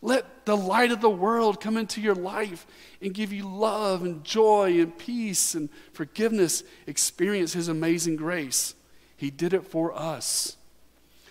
[0.03, 2.67] Let the light of the world come into your life
[3.01, 6.65] and give you love and joy and peace and forgiveness.
[6.89, 8.75] Experience His amazing grace.
[9.17, 10.57] He did it for us.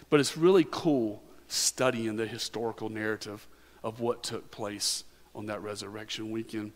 [0.10, 3.46] But it's really cool studying the historical narrative
[3.84, 5.04] of what took place
[5.36, 6.72] on that resurrection weekend.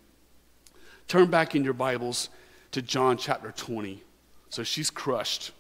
[1.08, 2.28] Turn back in your Bibles
[2.72, 4.04] to John chapter 20.
[4.50, 5.52] So she's crushed.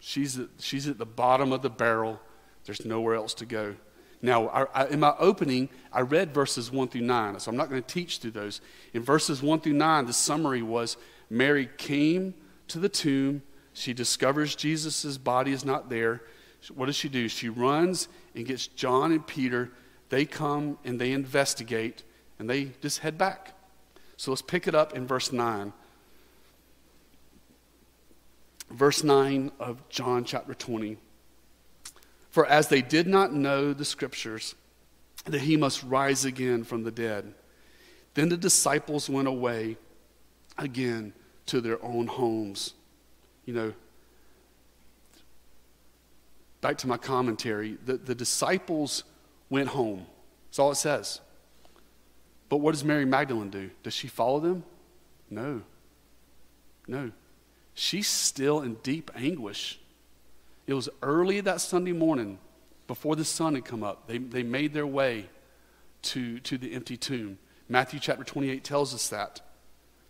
[0.00, 2.18] She's at, she's at the bottom of the barrel.
[2.64, 3.74] There's nowhere else to go.
[4.20, 7.68] Now, I, I, in my opening, I read verses 1 through 9, so I'm not
[7.68, 8.60] going to teach through those.
[8.94, 10.96] In verses 1 through 9, the summary was
[11.28, 12.34] Mary came
[12.68, 13.42] to the tomb.
[13.72, 16.22] She discovers Jesus' body is not there.
[16.72, 17.28] What does she do?
[17.28, 19.72] She runs and gets John and Peter.
[20.08, 22.04] They come and they investigate
[22.38, 23.54] and they just head back.
[24.16, 25.72] So let's pick it up in verse 9.
[28.70, 30.96] Verse 9 of John chapter 20.
[32.32, 34.56] For as they did not know the scriptures,
[35.26, 37.32] that he must rise again from the dead,
[38.14, 39.76] then the disciples went away
[40.58, 41.12] again
[41.46, 42.74] to their own homes
[43.44, 43.72] you know,
[46.60, 49.04] back to my commentary, the, the disciples
[49.50, 50.06] went home.
[50.48, 51.20] That's all it says.
[52.48, 53.70] But what does Mary Magdalene do?
[53.82, 54.64] Does she follow them?
[55.30, 55.62] No.
[56.86, 57.10] No.
[57.74, 59.80] She's still in deep anguish.
[60.66, 62.38] It was early that Sunday morning,
[62.86, 64.06] before the sun had come up.
[64.06, 65.28] They, they made their way
[66.02, 67.38] to, to the empty tomb.
[67.68, 69.40] Matthew chapter 28 tells us that.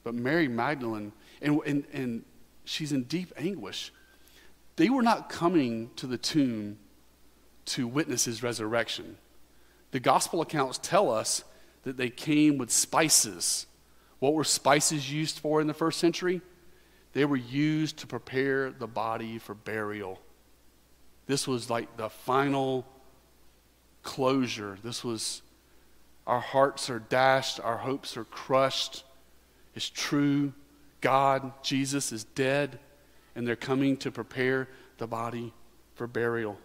[0.04, 2.24] But Mary Magdalene, and, and, and
[2.64, 3.92] she's in deep anguish.
[4.76, 6.78] They were not coming to the tomb
[7.66, 9.16] to witness his resurrection.
[9.92, 11.44] The gospel accounts tell us
[11.84, 13.66] that they came with spices.
[14.18, 16.40] What were spices used for in the first century?
[17.12, 20.18] They were used to prepare the body for burial.
[21.26, 22.86] This was like the final
[24.02, 24.78] closure.
[24.82, 25.42] This was
[26.26, 29.04] our hearts are dashed, our hopes are crushed.
[29.74, 30.52] It's true.
[31.00, 32.78] God, Jesus, is dead,
[33.34, 35.52] and they're coming to prepare the body
[35.94, 36.58] for burial.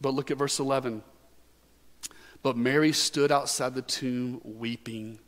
[0.00, 1.02] But look at verse 11.
[2.42, 5.18] But Mary stood outside the tomb weeping.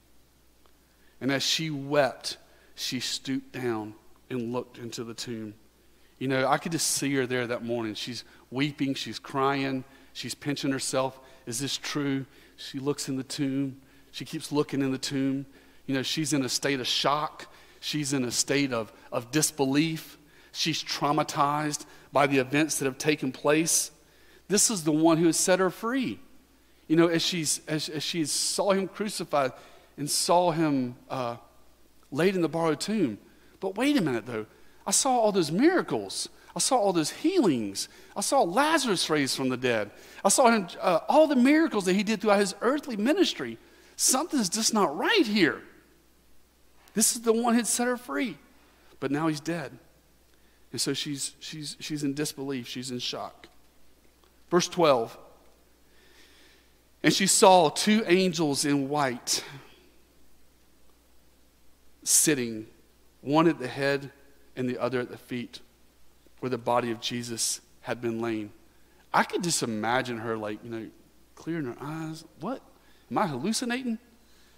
[1.20, 2.38] And as she wept,
[2.74, 3.94] she stooped down
[4.30, 5.54] and looked into the tomb.
[6.24, 7.92] You know, I could just see her there that morning.
[7.92, 9.84] She's weeping, she's crying,
[10.14, 11.20] she's pinching herself.
[11.44, 12.24] Is this true?
[12.56, 13.78] She looks in the tomb.
[14.10, 15.44] She keeps looking in the tomb.
[15.84, 17.52] You know, she's in a state of shock.
[17.78, 20.16] She's in a state of, of disbelief.
[20.50, 23.90] She's traumatized by the events that have taken place.
[24.48, 26.20] This is the one who has set her free.
[26.88, 29.52] You know, as, she's, as, as she saw him crucified
[29.98, 31.36] and saw him uh,
[32.10, 33.18] laid in the borrowed tomb.
[33.60, 34.46] But wait a minute, though.
[34.86, 36.28] I saw all those miracles.
[36.54, 37.88] I saw all those healings.
[38.16, 39.90] I saw Lazarus raised from the dead.
[40.24, 43.58] I saw him, uh, all the miracles that he did throughout his earthly ministry.
[43.96, 45.62] Something's just not right here.
[46.94, 48.38] This is the one who set her free.
[49.00, 49.72] But now he's dead.
[50.70, 53.48] And so she's, she's, she's in disbelief, she's in shock.
[54.50, 55.18] Verse 12.
[57.02, 59.44] And she saw two angels in white
[62.02, 62.66] sitting,
[63.20, 64.10] one at the head
[64.56, 65.60] and the other at the feet.
[66.40, 68.52] where the body of Jesus had been laying.
[69.12, 70.86] I could just imagine her, like, you know,
[71.34, 72.24] clearing her eyes.
[72.40, 72.60] What?
[73.10, 73.98] Am I hallucinating?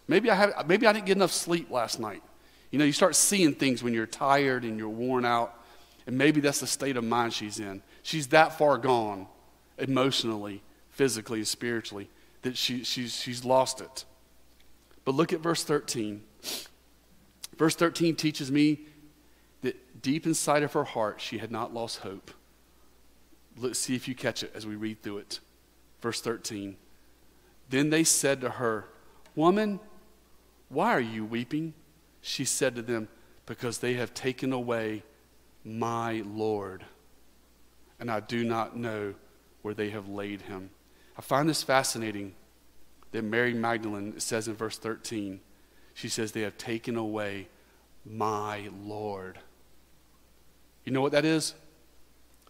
[0.09, 2.23] Maybe I, have, maybe I didn't get enough sleep last night.
[2.71, 5.63] You know, you start seeing things when you're tired and you're worn out,
[6.07, 7.83] and maybe that's the state of mind she's in.
[8.03, 9.27] She's that far gone
[9.79, 12.09] emotionally, physically, and spiritually
[12.43, 14.05] that she, she's, she's lost it.
[15.05, 16.23] But look at verse 13.
[17.57, 18.81] Verse 13 teaches me
[20.03, 22.31] deep inside of her heart, she had not lost hope.
[23.57, 25.41] Let's see if you catch it as we read through it.
[26.03, 26.77] Verse 13.
[27.71, 28.87] Then they said to her,
[29.35, 29.81] Woman,
[30.69, 31.75] why are you weeping?
[32.21, 33.09] She said to them,
[33.47, 35.03] Because they have taken away
[35.65, 36.85] my Lord,
[37.99, 39.15] and I do not know
[39.63, 40.71] where they have laid him.
[41.19, 42.35] I find this fascinating
[43.13, 45.41] that Mary Magdalene, says in verse 13,
[45.95, 47.49] she says, They have taken away
[48.05, 49.39] my Lord.
[50.87, 51.53] You know what that is?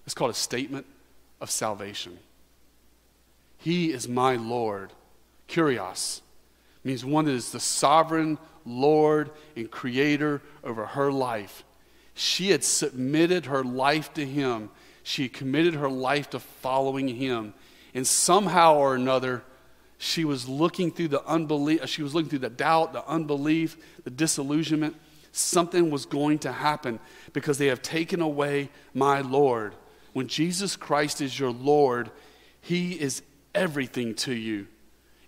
[0.05, 0.87] It's called a statement
[1.41, 2.19] of salvation.
[3.59, 4.93] He is my Lord.
[5.49, 6.21] Kurios
[6.85, 11.65] means one that is the sovereign Lord and creator over her life.
[12.15, 14.71] She had submitted her life to Him,
[15.03, 17.55] she committed her life to following Him.
[17.95, 19.43] And somehow or another,
[19.99, 24.11] she was looking through the unbelief, she was looking through the doubt, the unbelief, the
[24.11, 24.97] disillusionment.
[25.37, 26.99] Something was going to happen
[27.35, 29.75] because they have taken away my Lord.
[30.15, 32.11] When Jesus Christ is your Lord,
[32.63, 33.23] He is
[33.55, 34.67] everything to you.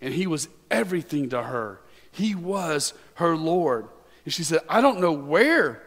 [0.01, 1.79] And He was everything to her.
[2.11, 3.87] He was her Lord.
[4.25, 5.83] And she said, I don't know where,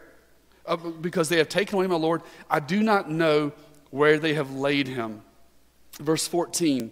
[0.65, 2.21] uh, because they have taken away my Lord.
[2.49, 3.51] I do not know
[3.89, 5.21] where they have laid him.
[5.99, 6.91] Verse 14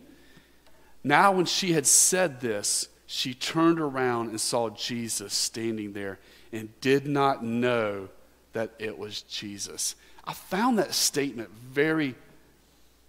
[1.02, 6.20] Now, when she had said this, she turned around and saw Jesus standing there
[6.52, 8.10] and did not know
[8.54, 9.96] that it was Jesus.
[10.26, 12.16] I found that statement very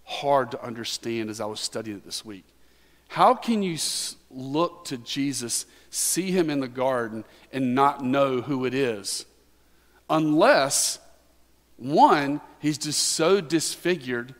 [0.05, 2.45] hard to understand as I was studying it this week.
[3.09, 3.77] How can you
[4.31, 9.25] look to Jesus, see him in the garden, and not know who it is?
[10.09, 10.99] Unless,
[11.77, 14.33] one, he's just so disfigured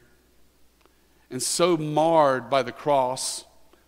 [1.30, 3.46] and so marred by the cross.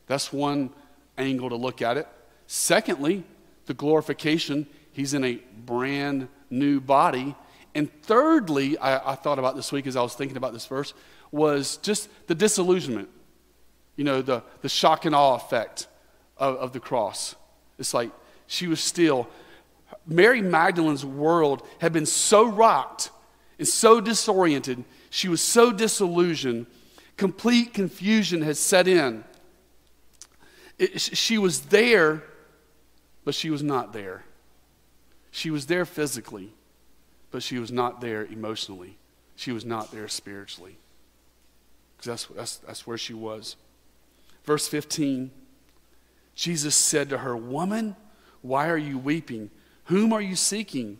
[0.07, 0.69] That's one
[1.17, 2.07] angle to look at it.
[2.47, 3.23] Secondly,
[3.65, 7.35] the glorification, he's in a brand new body.
[7.75, 10.93] And thirdly, I, I, thought about this week as I was thinking about this verse,
[11.31, 13.09] was just the disillusionment
[13.95, 15.87] you know, the, the shock and awe effect
[16.37, 17.35] of, of the cross.
[17.79, 18.11] It's like
[18.47, 19.27] she was still,
[20.05, 23.09] Mary Magdalene's world had been so rocked
[23.57, 26.65] and so disoriented, she was so disillusioned,
[27.15, 29.23] complete confusion had set in.
[30.77, 32.21] It, she was there,
[33.23, 34.24] but she was not there.
[35.35, 36.53] She was there physically,
[37.29, 38.95] but she was not there emotionally.
[39.35, 40.77] She was not there spiritually.
[41.97, 43.57] Because that's, that's, that's where she was.
[44.45, 45.31] Verse 15
[46.35, 47.97] Jesus said to her, Woman,
[48.43, 49.49] why are you weeping?
[49.85, 50.99] Whom are you seeking?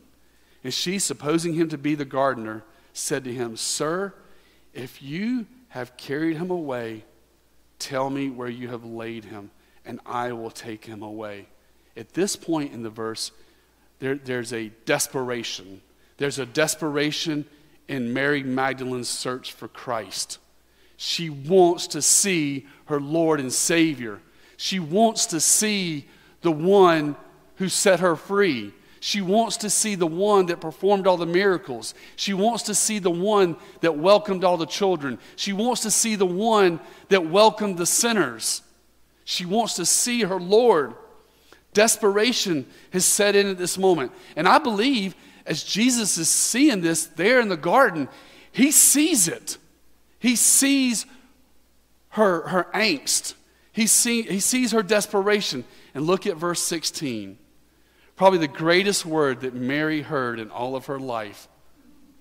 [0.65, 4.13] And she, supposing him to be the gardener, said to him, Sir,
[4.73, 7.05] if you have carried him away,
[7.79, 9.51] tell me where you have laid him,
[9.85, 11.47] and I will take him away.
[11.95, 13.31] At this point in the verse,
[13.99, 15.81] there, there's a desperation.
[16.17, 17.45] There's a desperation
[17.87, 20.39] in Mary Magdalene's search for Christ.
[20.97, 24.21] She wants to see her Lord and Savior.
[24.57, 26.07] She wants to see
[26.41, 27.15] the one
[27.55, 28.73] who set her free.
[28.99, 31.93] She wants to see the one that performed all the miracles.
[32.15, 35.19] She wants to see the one that welcomed all the children.
[35.35, 36.79] She wants to see the one
[37.09, 38.61] that welcomed the sinners.
[39.23, 40.95] She wants to see her Lord.
[41.75, 44.13] Desperation has set in at this moment.
[44.37, 45.13] And I believe
[45.45, 48.07] as Jesus is seeing this there in the garden,
[48.51, 49.57] he sees it.
[50.17, 51.05] He sees
[52.11, 53.33] her, her angst.
[53.73, 55.65] He, see, he sees her desperation.
[55.93, 57.37] And look at verse 16.
[58.15, 61.49] Probably the greatest word that Mary heard in all of her life.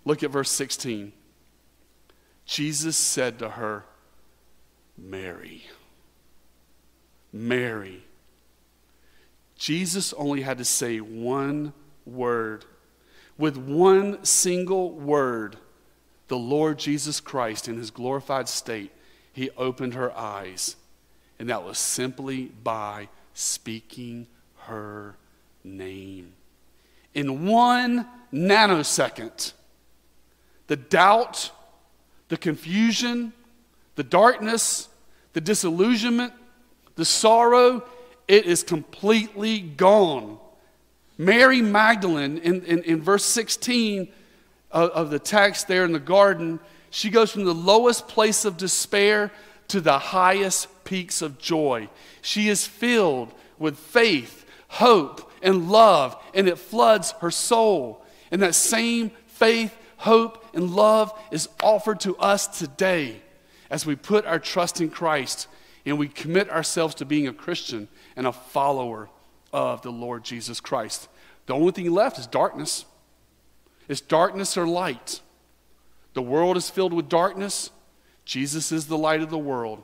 [0.04, 1.12] Look at verse 16.
[2.44, 3.84] Jesus said to her,
[4.98, 5.62] Mary.
[7.33, 8.02] Mary.
[9.65, 11.73] Jesus only had to say one
[12.04, 12.67] word.
[13.38, 15.56] With one single word,
[16.29, 18.92] the Lord Jesus Christ in his glorified state,
[19.33, 20.77] he opened her eyes.
[21.38, 24.27] And that was simply by speaking
[24.65, 25.17] her
[25.65, 26.35] name.
[27.15, 29.54] In one nanosecond,
[30.67, 31.52] the doubt,
[32.29, 33.33] the confusion,
[33.94, 34.90] the darkness,
[35.33, 36.35] the disillusionment,
[36.96, 37.83] the sorrow,
[38.29, 40.38] it is completely gone.
[41.18, 44.08] Mary Magdalene in, in, in verse 16
[44.70, 46.58] of, of the text there in the garden,
[46.90, 49.31] she goes from the lowest place of despair
[49.68, 51.88] to the highest peaks of joy.
[52.22, 58.04] She is filled with faith, hope, and love, and it floods her soul.
[58.31, 63.20] And that same faith, hope, and love is offered to us today
[63.70, 65.48] as we put our trust in Christ
[65.87, 69.08] and we commit ourselves to being a Christian and a follower
[69.52, 71.08] of the Lord Jesus Christ.
[71.46, 72.85] The only thing left is darkness.
[73.88, 75.21] It's darkness or light.
[76.15, 77.71] The world is filled with darkness.
[78.25, 79.83] Jesus is the light of the world.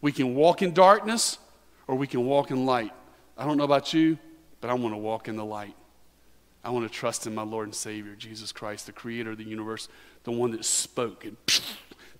[0.00, 1.38] We can walk in darkness
[1.86, 2.92] or we can walk in light.
[3.36, 4.18] I don't know about you,
[4.60, 5.74] but I want to walk in the light.
[6.64, 9.44] I want to trust in my Lord and Savior, Jesus Christ, the creator of the
[9.44, 9.88] universe,
[10.24, 11.36] the one that spoke and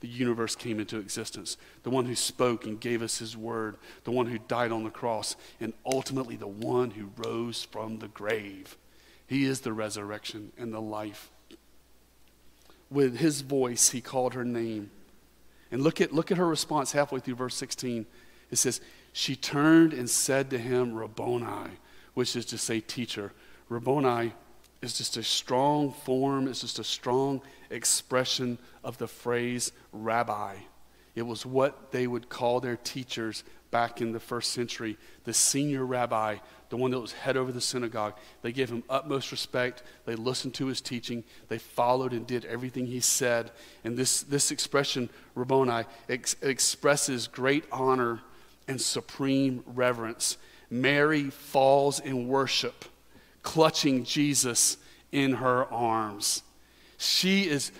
[0.00, 4.10] the universe came into existence, the one who spoke and gave us his word, the
[4.10, 8.76] one who died on the cross, and ultimately the one who rose from the grave.
[9.26, 11.30] He is the resurrection and the life.
[12.90, 14.90] With his voice, he called her name.
[15.70, 18.06] And look at, look at her response halfway through verse 16.
[18.50, 18.80] It says,
[19.12, 21.72] She turned and said to him, Rabboni,
[22.14, 23.32] which is to say, teacher.
[23.68, 24.32] Rabboni
[24.80, 30.56] is just a strong form, it's just a strong expression of the phrase rabbi.
[31.14, 35.84] It was what they would call their teachers back in the first century, the senior
[35.84, 36.36] rabbi,
[36.70, 38.14] the one that was head over the synagogue.
[38.42, 39.82] They gave him utmost respect.
[40.06, 41.24] They listened to his teaching.
[41.48, 43.50] They followed and did everything he said.
[43.84, 48.20] And this, this expression, Rabboni, ex- expresses great honor
[48.66, 50.38] and supreme reverence.
[50.70, 52.84] Mary falls in worship
[53.42, 54.76] clutching Jesus
[55.12, 56.42] in her arms.
[56.96, 57.72] She is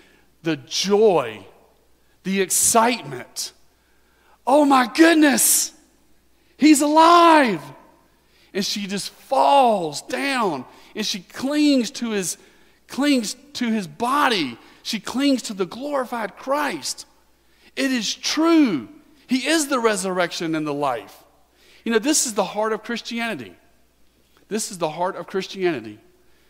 [0.43, 1.45] the joy,
[2.23, 3.53] the excitement.
[4.47, 5.73] Oh my goodness,
[6.57, 7.61] he's alive.
[8.53, 12.37] And she just falls down and she clings to his
[12.87, 14.57] clings to his body.
[14.81, 17.05] She clings to the glorified Christ.
[17.75, 18.89] It is true.
[19.27, 21.23] He is the resurrection and the life.
[21.83, 23.55] You know, this is the heart of Christianity.
[24.49, 25.99] This is the heart of Christianity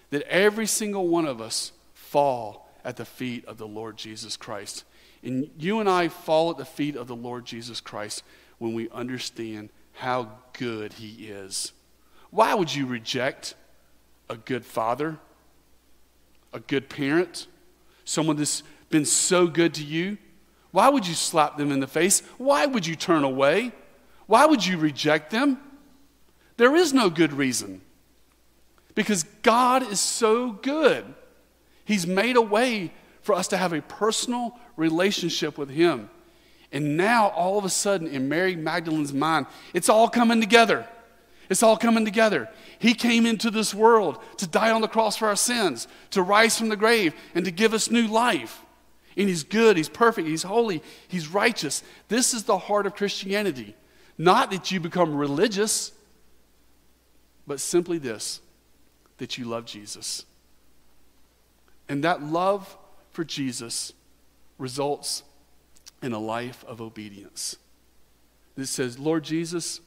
[0.10, 4.84] that every single one of us fall at the feet of the Lord Jesus Christ.
[5.22, 8.24] And you and I fall at the feet of the Lord Jesus Christ
[8.58, 11.74] when we understand how good He is.
[12.32, 13.54] Why would you reject
[14.30, 15.18] a good father,
[16.54, 17.48] a good parent,
[18.06, 20.18] someone that's been so good to you?
[20.72, 22.22] Why would you slap them in the face?
[22.38, 23.74] Why would you turn away?
[24.26, 25.60] Why would you reject them?
[26.58, 27.82] There is no good reason.
[29.00, 31.06] Because God is so good.
[31.86, 32.92] He's made a way
[33.22, 36.10] for us to have a personal relationship with Him.
[36.74, 40.86] And now, all of a sudden, in Mary Magdalene's mind, it's all coming together.
[41.50, 42.50] It's all coming together.
[42.78, 46.58] He came into this world to die on the cross for our sins, to rise
[46.58, 48.62] from the grave, and to give us new life.
[49.16, 51.84] And He's good, He's perfect, He's holy, He's righteous.
[52.10, 53.78] This is the heart of Christianity.
[54.18, 55.94] Not that you become religious,
[57.48, 58.42] but simply this
[59.20, 60.26] that you love Jesus.
[61.88, 62.78] And that love
[63.12, 63.94] for Jesus
[64.58, 65.24] results
[66.02, 67.58] in a life of obedience.
[68.56, 69.80] That says, Lord Jesus,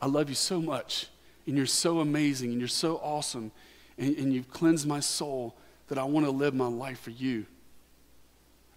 [0.00, 1.06] I love you so much,
[1.46, 3.52] and you're so amazing, and you're so awesome,
[3.98, 5.56] and, and you've cleansed my soul
[5.88, 7.46] that I want to live my life for you.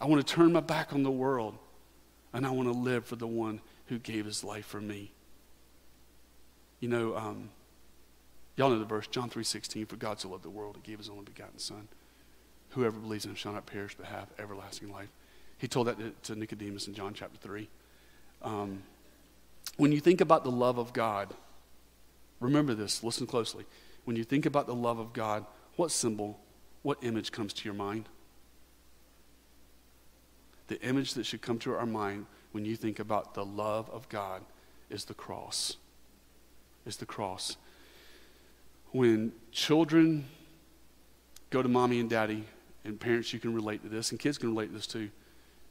[0.01, 1.57] I want to turn my back on the world,
[2.33, 5.11] and I want to live for the one who gave his life for me.
[6.79, 7.49] You know, um,
[8.55, 11.09] Y'all know the verse, John 3.16, For God so loved the world, he gave his
[11.09, 11.87] only begotten Son.
[12.71, 15.09] Whoever believes in him shall not perish, but have everlasting life.
[15.57, 17.67] He told that to, to Nicodemus in John chapter 3.
[18.41, 18.83] Um,
[19.77, 21.33] when you think about the love of God,
[22.39, 23.65] remember this, listen closely.
[24.05, 25.45] When you think about the love of God,
[25.75, 26.39] what symbol,
[26.83, 28.09] what image comes to your mind?
[30.67, 34.09] The image that should come to our mind when you think about the love of
[34.09, 34.43] God
[34.89, 35.77] is the cross.
[36.85, 37.57] Is the cross
[38.93, 40.25] when children
[41.49, 42.45] go to mommy and daddy,
[42.85, 45.09] and parents, you can relate to this, and kids can relate to this too.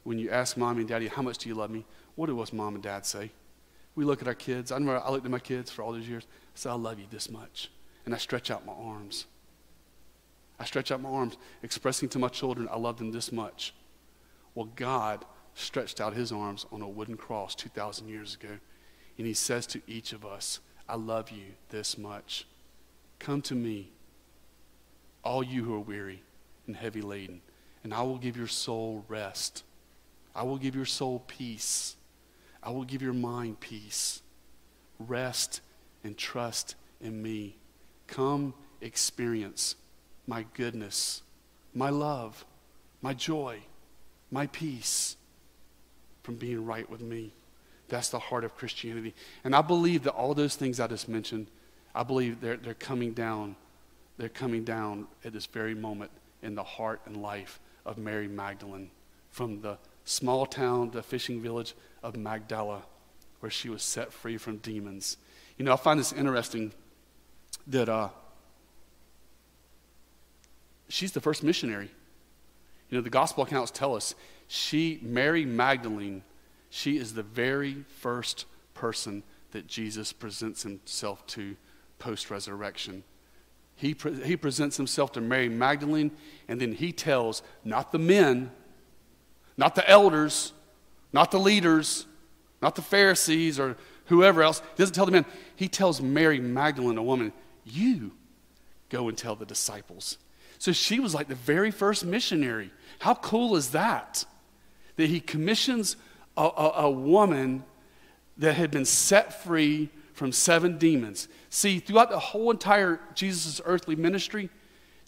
[0.03, 1.85] When you ask mommy and daddy, How much do you love me?
[2.15, 3.31] What do us mom and dad say?
[3.95, 4.71] We look at our kids.
[4.71, 6.23] I remember I looked at my kids for all those years.
[6.29, 7.71] I said, I love you this much.
[8.05, 9.25] And I stretch out my arms.
[10.59, 13.73] I stretch out my arms, expressing to my children, I love them this much.
[14.55, 18.59] Well, God stretched out his arms on a wooden cross 2,000 years ago.
[19.17, 22.45] And he says to each of us, I love you this much.
[23.23, 23.89] Come to me,
[25.23, 26.21] all you who are weary
[26.67, 27.39] and heavy laden,
[27.81, 29.63] and I will give your soul rest.
[30.35, 31.95] I will give your soul peace.
[32.61, 34.21] I will give your mind peace.
[34.99, 35.61] Rest
[36.03, 37.55] and trust in me.
[38.07, 39.77] Come experience
[40.27, 41.21] my goodness,
[41.73, 42.43] my love,
[43.01, 43.59] my joy,
[44.31, 45.15] my peace
[46.23, 47.31] from being right with me.
[47.87, 49.15] That's the heart of Christianity.
[49.45, 51.47] And I believe that all those things I just mentioned,
[51.95, 53.55] I believe they're, they're coming down.
[54.17, 58.89] They're coming down at this very moment in the heart and life of Mary Magdalene
[59.31, 61.73] from the small town, the fishing village
[62.03, 62.83] of Magdala,
[63.39, 65.17] where she was set free from demons.
[65.57, 66.71] You know, I find this interesting
[67.67, 68.09] that uh,
[70.89, 71.89] she's the first missionary.
[72.89, 74.13] You know, the gospel accounts tell us
[74.47, 76.23] she, Mary Magdalene,
[76.69, 81.55] she is the very first person that Jesus presents himself to
[82.03, 83.01] post resurrection.
[83.77, 86.11] He, pre- he presents himself to Mary Magdalene,
[86.49, 88.51] and then he tells not the men,
[89.55, 90.51] not the elders,
[91.13, 92.05] not the leaders,
[92.61, 93.77] not the Pharisees or
[94.07, 94.59] whoever else.
[94.59, 95.25] He doesn't tell the men.
[95.55, 97.31] He tells Mary Magdalene, a woman,
[97.63, 98.11] You
[98.89, 100.17] go and tell the disciples.
[100.59, 102.71] So she was like the very first missionary.
[102.99, 104.25] How cool is that?
[104.97, 105.95] That he commissions
[106.35, 107.63] a, a, a woman
[108.37, 111.27] that had been set free from seven demons.
[111.49, 114.49] See, throughout the whole entire Jesus' earthly ministry,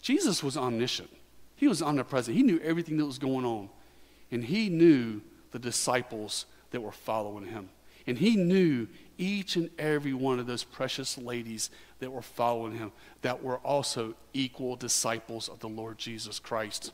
[0.02, 1.10] Jesus was omniscient.
[1.54, 2.36] He was omnipresent.
[2.36, 3.70] He knew everything that was going on.
[4.30, 7.70] And he knew the disciples that were following him.
[8.06, 8.88] And he knew
[9.18, 12.92] each and every one of those precious ladies that were following him
[13.22, 16.92] that were also equal disciples of the Lord Jesus Christ.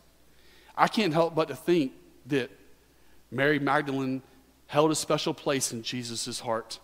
[0.76, 1.92] I can't help but to think
[2.26, 2.50] that
[3.30, 4.22] Mary Magdalene
[4.66, 6.78] held a special place in Jesus' heart.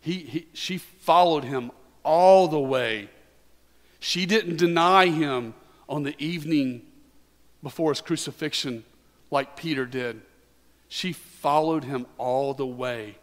[0.00, 1.70] He, he, she followed him
[2.02, 3.10] all the way.
[3.98, 5.54] She didn't deny him
[5.88, 6.82] on the evening
[7.62, 8.84] before his crucifixion
[9.30, 10.22] like Peter did.
[10.88, 13.16] She followed him all the way.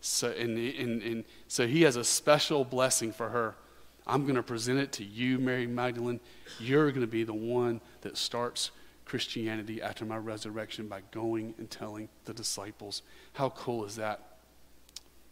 [0.00, 3.56] So, and, and, and so he has a special blessing for her.
[4.06, 6.20] I'm going to present it to you, Mary Magdalene.
[6.60, 8.70] You're going to be the one that starts
[9.04, 13.02] Christianity after my resurrection by going and telling the disciples.
[13.32, 14.38] How cool is that?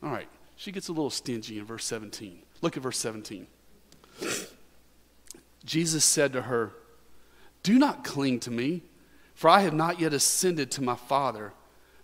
[0.03, 2.43] All right, she gets a little stingy in verse 17.
[2.63, 3.47] Look at verse 17.
[5.65, 6.73] Jesus said to her,
[7.63, 8.83] Do not cling to me,
[9.35, 11.53] for I have not yet ascended to my Father.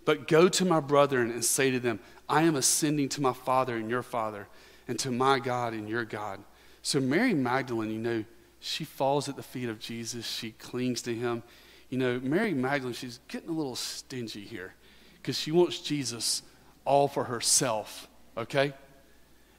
[0.04, 3.76] But go to my brethren and say to them, I am ascending to my Father
[3.76, 4.48] and your Father,
[4.88, 6.42] and to my God and your God.
[6.82, 8.24] So, Mary Magdalene, you know,
[8.58, 10.26] she falls at the feet of Jesus.
[10.26, 11.42] She clings to him.
[11.88, 14.74] You know, Mary Magdalene, she's getting a little stingy here
[15.20, 16.42] because she wants Jesus
[16.84, 18.72] all for herself, okay?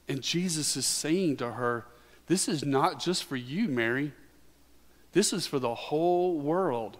[0.07, 1.85] And Jesus is saying to her,
[2.27, 4.13] This is not just for you, Mary.
[5.13, 6.97] This is for the whole world.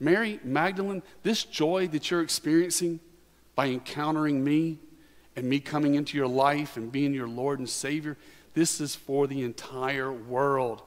[0.00, 3.00] Mary Magdalene, this joy that you're experiencing
[3.56, 4.78] by encountering me
[5.34, 8.16] and me coming into your life and being your Lord and Savior,
[8.54, 10.82] this is for the entire world.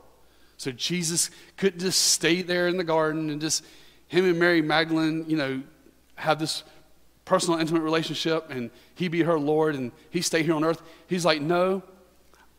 [0.57, 3.65] So Jesus couldn't just stay there in the garden and just
[4.07, 5.63] him and Mary Magdalene, you know,
[6.15, 6.63] have this
[7.31, 10.81] personal, intimate relationship and he be her Lord and he stay here on earth.
[11.07, 11.81] He's like, no,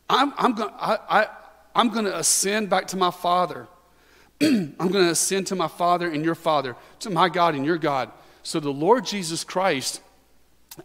[0.09, 1.27] I'm, I'm going I,
[1.75, 3.69] I, to ascend back to my Father.
[4.41, 7.77] I'm going to ascend to my Father and your Father, to my God and your
[7.77, 8.11] God.
[8.43, 10.01] So the Lord Jesus Christ,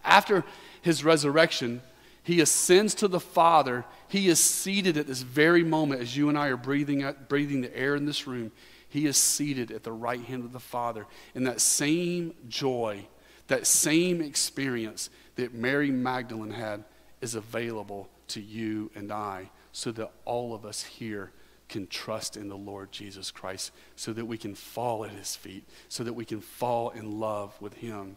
[0.03, 0.43] after
[0.81, 1.81] his resurrection,
[2.23, 3.85] he ascends to the Father.
[4.09, 7.73] He is seated at this very moment as you and I are breathing, breathing the
[7.73, 8.51] air in this room.
[8.89, 11.07] He is seated at the right hand of the Father.
[11.33, 13.07] in that same joy,
[13.47, 16.83] that same experience that Mary Magdalene had
[17.21, 21.31] is available to you and I so that all of us here
[21.69, 25.67] can trust in the Lord Jesus Christ so that we can fall at his feet,
[25.89, 28.15] so that we can fall in love with him.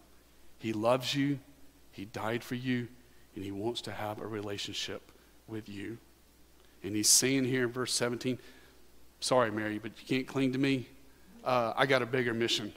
[0.59, 1.39] He loves you,
[1.91, 2.89] he died for you,
[3.35, 5.11] and he wants to have a relationship
[5.49, 5.99] with you.
[6.83, 8.39] And he's saying here in verse 17,
[9.23, 10.89] Sorry, Mary, but you can't cling to me.
[11.45, 12.73] Uh, I got a bigger mission.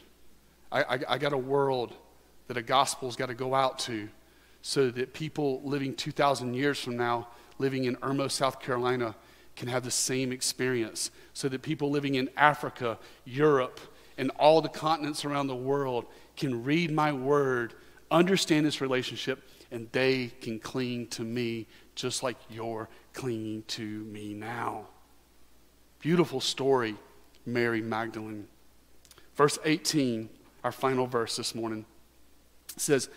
[0.71, 1.93] I, I, I got a world
[2.47, 4.09] that a gospel's got to go out to
[4.61, 7.27] so that people living 2,000 years from now,
[7.59, 9.15] living in Irmo, South Carolina,
[9.55, 13.79] can have the same experience so that people living in Africa, Europe,
[14.17, 16.05] and all the continents around the world
[16.37, 17.73] can read my word,
[18.09, 24.33] understand this relationship, and they can cling to me just like you're clinging to me
[24.33, 24.85] now.
[25.99, 26.95] Beautiful story,
[27.45, 28.47] Mary Magdalene.
[29.35, 30.29] Verse 18,
[30.63, 31.85] our final verse this morning,
[32.81, 33.09] says,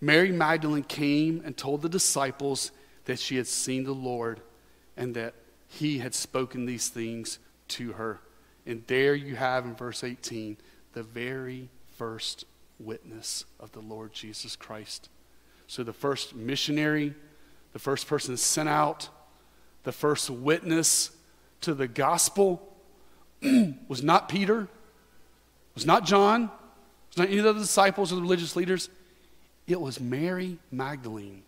[0.00, 2.72] Mary Magdalene came and told the disciples
[3.04, 4.40] that she had seen the Lord
[4.96, 5.34] and that
[5.68, 7.38] he had spoken these things
[7.68, 8.20] to her.
[8.66, 10.56] And there you have in verse 18
[10.92, 12.44] the very first
[12.78, 15.08] witness of the Lord Jesus Christ.
[15.66, 17.14] So the first missionary,
[17.72, 19.08] the first person sent out,
[19.84, 21.10] the first witness
[21.60, 22.76] to the gospel
[23.88, 24.68] was not Peter,
[25.74, 26.50] was not John,
[27.08, 28.88] was not any of the disciples or the religious leaders.
[29.70, 31.42] It was Mary Magdalene.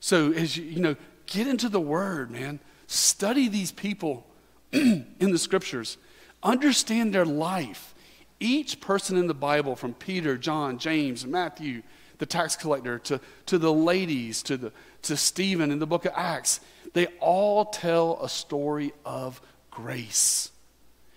[0.00, 0.96] So, as you, you know,
[1.26, 2.60] get into the Word, man.
[2.86, 4.26] Study these people
[4.72, 5.98] in the scriptures,
[6.42, 7.94] understand their life.
[8.40, 11.82] Each person in the Bible, from Peter, John, James, Matthew,
[12.18, 14.72] the tax collector, to, to the ladies, to, the,
[15.02, 16.60] to Stephen in the book of Acts,
[16.94, 19.40] they all tell a story of
[19.70, 20.50] grace.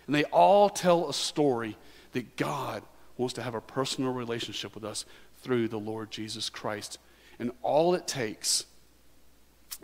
[0.05, 1.77] And they all tell a story
[2.11, 2.83] that God
[3.17, 5.05] wants to have a personal relationship with us
[5.41, 6.97] through the Lord Jesus Christ.
[7.39, 8.65] And all it takes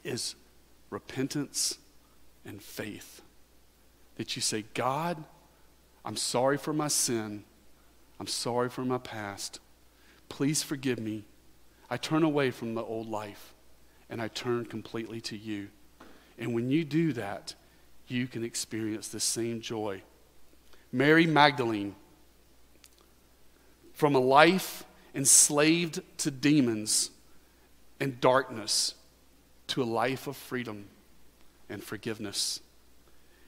[0.03, 0.35] is
[0.89, 1.77] repentance
[2.45, 3.21] and faith.
[4.15, 5.23] That you say, God,
[6.05, 7.43] I'm sorry for my sin.
[8.19, 9.59] I'm sorry for my past.
[10.29, 11.25] Please forgive me.
[11.89, 13.53] I turn away from the old life
[14.09, 15.69] and I turn completely to you.
[16.37, 17.55] And when you do that,
[18.07, 20.01] you can experience the same joy.
[20.91, 21.95] Mary Magdalene,
[23.93, 24.83] from a life
[25.15, 27.11] enslaved to demons
[27.99, 28.95] and darkness
[29.67, 30.87] to a life of freedom
[31.69, 32.61] and forgiveness.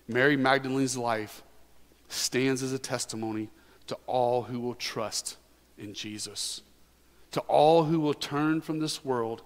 [0.08, 1.44] Mary Magdalene's life
[2.08, 3.50] stands as a testimony
[3.88, 5.38] to all who will trust
[5.78, 6.62] in Jesus,
[7.32, 9.42] to all who will turn from this world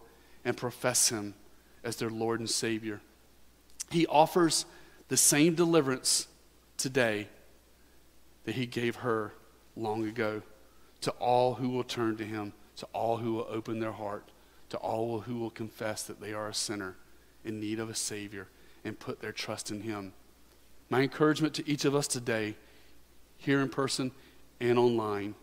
[0.45, 1.35] and profess Him
[1.83, 3.01] as their Lord and Savior.
[3.91, 4.65] He offers
[5.09, 6.27] the same deliverance
[6.77, 7.27] today
[8.45, 9.33] that He gave her
[9.75, 10.41] long ago
[11.03, 14.29] to all who will turn to Him, to all who will open their heart,
[14.69, 16.95] to all who will confess that they are a sinner
[17.43, 18.47] in need of a Savior
[18.85, 20.13] and put their trust in Him.
[20.89, 22.55] My encouragement to each of us today,
[23.37, 24.11] here in person
[24.61, 25.35] and online,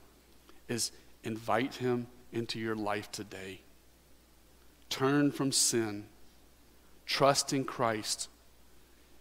[0.66, 0.92] is
[1.24, 3.60] invite Him into your life today.
[4.88, 6.06] Turn from sin,
[7.04, 8.30] trust in Christ,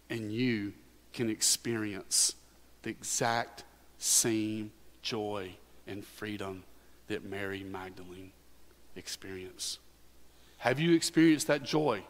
[0.10, 0.72] and you
[1.12, 2.36] can experience
[2.84, 3.66] the exact
[3.98, 4.72] same
[5.02, 5.58] joy
[5.90, 6.64] and freedom
[7.08, 8.32] that Mary Magdalene
[8.96, 9.80] experienced.
[10.60, 12.04] Have you experienced that joy?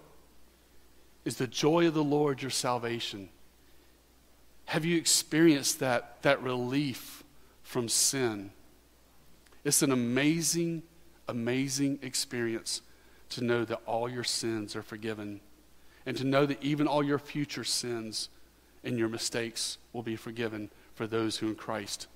[1.25, 3.29] Is the joy of the Lord your salvation?
[4.65, 7.23] Have you experienced that, that relief
[7.63, 8.51] from sin?
[9.63, 10.83] It's an amazing,
[11.27, 12.81] amazing experience
[13.29, 15.41] to know that all your sins are forgiven
[16.05, 18.29] and to know that even all your future sins
[18.83, 22.07] and your mistakes will be forgiven for those who in Christ.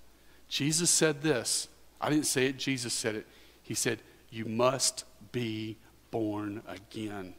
[0.47, 1.67] Jesus said this.
[1.99, 3.27] I didn't say it, Jesus said it.
[3.61, 5.77] He said, You must be
[6.11, 7.33] born again.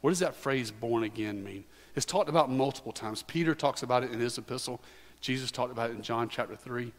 [0.00, 1.64] What does that phrase born again mean?
[1.96, 3.22] It's talked about multiple times.
[3.22, 4.80] Peter talks about it in his epistle,
[5.20, 6.92] Jesus talked about it in John chapter 3.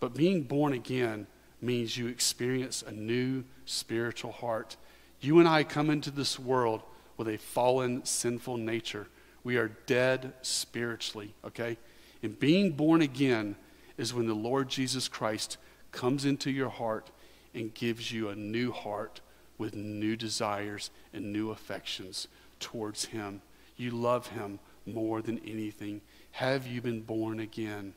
[0.00, 1.26] But being born again
[1.60, 4.76] means you experience a new spiritual heart.
[5.20, 6.82] You and I come into this world
[7.16, 9.08] with a fallen, sinful nature.
[9.42, 11.78] We are dead spiritually, okay?
[12.22, 13.56] And being born again
[13.96, 15.56] is when the Lord Jesus Christ
[15.92, 17.10] comes into your heart
[17.54, 19.20] and gives you a new heart
[19.58, 22.28] with new desires and new affections
[22.58, 23.40] towards Him.
[23.76, 26.00] You love Him more than anything.
[26.32, 27.94] Have you been born again?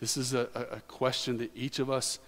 [0.00, 2.18] This is a, a question that each of us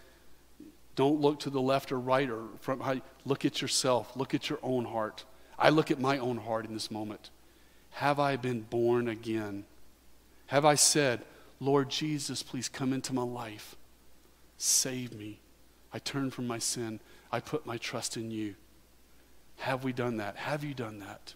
[0.94, 4.48] don't look to the left or right or from how look at yourself, look at
[4.48, 5.24] your own heart.
[5.58, 7.30] I look at my own heart in this moment.
[7.90, 9.64] Have I been born again?
[10.46, 11.22] Have I said,
[11.60, 13.76] Lord Jesus, please come into my life.
[14.58, 15.40] Save me.
[15.92, 17.00] I turn from my sin.
[17.32, 18.54] I put my trust in you.
[19.58, 20.36] Have we done that?
[20.36, 21.34] Have you done that?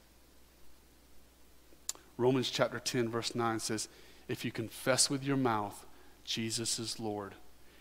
[2.17, 3.89] Romans chapter 10, verse 9 says,
[4.29, 5.87] If you confess with your mouth
[6.23, 7.35] Jesus is Lord,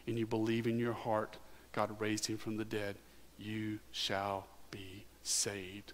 [0.07, 1.37] and you believe in your heart
[1.71, 2.95] God raised him from the dead,
[3.37, 5.93] you shall be saved.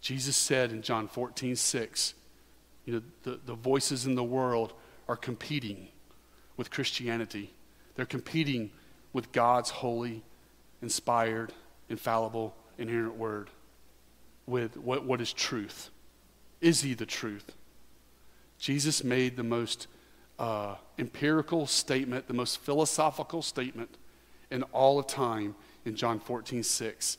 [0.00, 2.14] Jesus said in John 14, 6,
[2.84, 4.72] you know, the, the voices in the world
[5.08, 5.88] are competing
[6.56, 7.52] with Christianity.
[7.94, 8.70] They're competing
[9.12, 10.22] with God's holy,
[10.82, 11.52] inspired,
[11.88, 13.50] infallible, inerrant word
[14.46, 15.90] with what, what is truth.
[16.60, 17.52] Is he the truth?
[18.58, 19.86] Jesus made the most
[20.38, 23.96] uh, empirical statement, the most philosophical statement
[24.50, 25.54] in all of time
[25.84, 27.18] in John 14, 6.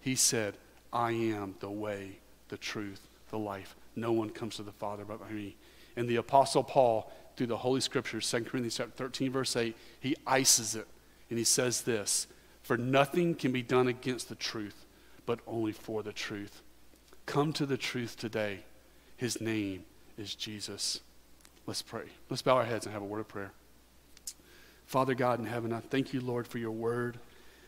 [0.00, 0.56] He said,
[0.92, 2.18] I am the way,
[2.48, 3.74] the truth, the life.
[3.96, 5.56] No one comes to the Father but by me.
[5.96, 10.16] And the Apostle Paul, through the Holy Scriptures, 2 Corinthians chapter 13, verse 8, he
[10.26, 10.86] ices it.
[11.30, 12.26] And he says this
[12.62, 14.84] For nothing can be done against the truth,
[15.26, 16.62] but only for the truth.
[17.26, 18.60] Come to the truth today.
[19.16, 19.84] His name
[20.18, 21.00] is Jesus.
[21.66, 22.04] Let's pray.
[22.28, 23.52] Let's bow our heads and have a word of prayer.
[24.86, 27.18] Father God in heaven, I thank you, Lord, for your word.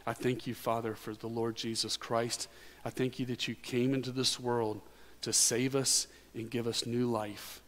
[0.07, 2.49] I thank you, Father, for the Lord Jesus Christ.
[2.85, 4.81] I thank you that you came into this world
[5.23, 7.63] to save us and give us new life.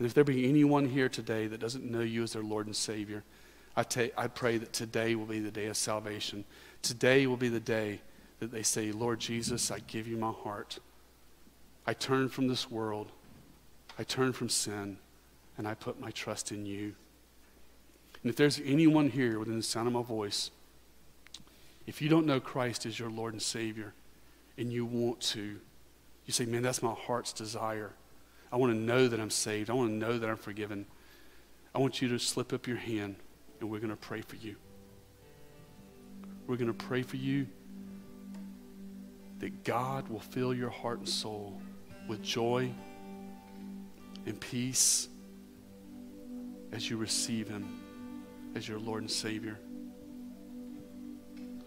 [0.00, 2.74] And if there be anyone here today that doesn't know you as their Lord and
[2.74, 3.22] Savior,
[3.76, 6.46] I, ta- I pray that today will be the day of salvation.
[6.80, 8.00] Today will be the day
[8.38, 10.78] that they say, Lord Jesus, I give you my heart.
[11.86, 13.12] I turn from this world.
[13.98, 14.96] I turn from sin,
[15.58, 16.94] and I put my trust in you.
[18.22, 20.50] And if there's anyone here within the sound of my voice,
[21.86, 23.92] if you don't know Christ as your Lord and Savior,
[24.56, 25.60] and you want to,
[26.24, 27.92] you say, man, that's my heart's desire.
[28.52, 29.70] I want to know that I'm saved.
[29.70, 30.86] I want to know that I'm forgiven.
[31.74, 33.16] I want you to slip up your hand,
[33.60, 34.56] and we're going to pray for you.
[36.46, 37.46] We're going to pray for you
[39.38, 41.60] that God will fill your heart and soul
[42.08, 42.72] with joy
[44.26, 45.08] and peace
[46.72, 47.80] as you receive Him
[48.54, 49.58] as your Lord and Savior.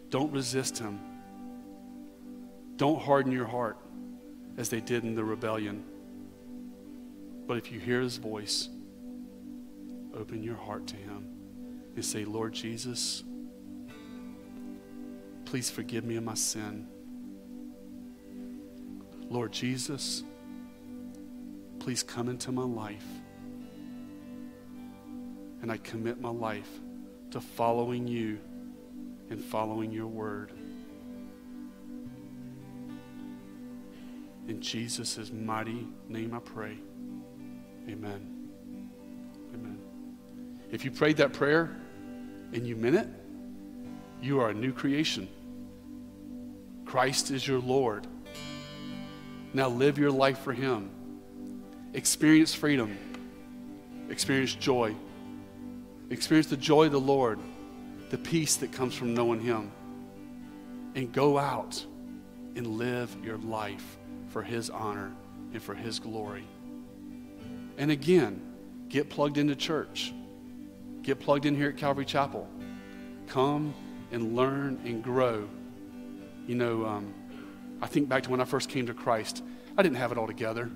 [0.10, 1.00] Don't resist Him.
[2.76, 3.78] Don't harden your heart
[4.58, 5.86] as they did in the rebellion.
[7.46, 8.70] But if you hear His voice,
[10.16, 11.28] open your heart to Him
[11.96, 13.24] and say, Lord Jesus,
[15.46, 16.88] please forgive me of my sin.
[19.30, 20.24] Lord Jesus,
[21.80, 23.06] please come into my life.
[25.62, 26.70] And I commit my life
[27.32, 28.40] to following you
[29.30, 30.52] and following your word.
[34.48, 36.78] In Jesus' mighty name I pray.
[37.88, 38.50] Amen.
[39.54, 39.78] Amen.
[40.72, 41.76] If you prayed that prayer
[42.54, 43.08] and you meant it,
[44.22, 45.28] you are a new creation.
[46.86, 48.08] Christ is your Lord.
[49.54, 50.90] Now live your life for Him.
[51.94, 52.98] Experience freedom.
[54.10, 54.96] Experience joy.
[56.10, 57.40] Experience the joy of the Lord,
[58.10, 59.72] the peace that comes from knowing Him.
[60.96, 61.84] And go out
[62.56, 63.98] and live your life
[64.30, 65.12] for His honor
[65.54, 66.48] and for His glory.
[67.78, 68.42] And again,
[68.90, 70.14] get plugged into church.
[71.02, 72.48] Get plugged in here at Calvary Chapel.
[73.28, 73.74] Come
[74.12, 75.48] and learn and grow.
[76.48, 77.14] You know, um,
[77.82, 79.44] I think back to when I first came to Christ,
[79.78, 80.70] I didn't have it all together.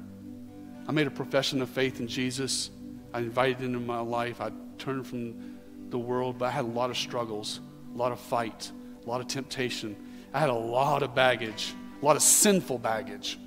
[0.87, 2.71] I made a profession of faith in Jesus.
[3.13, 4.41] I invited him into my life.
[4.41, 5.57] I turned from
[5.89, 7.59] the world, but I had a lot of struggles,
[7.93, 8.71] a lot of fight,
[9.05, 9.95] a lot of temptation.
[10.33, 13.37] I had a lot of baggage, a lot of sinful baggage.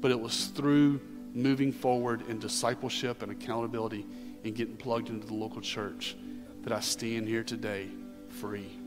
[0.00, 1.00] But it was through
[1.34, 4.06] moving forward in discipleship and accountability
[4.44, 6.16] and getting plugged into the local church
[6.62, 7.88] that I stand here today
[8.28, 8.78] free.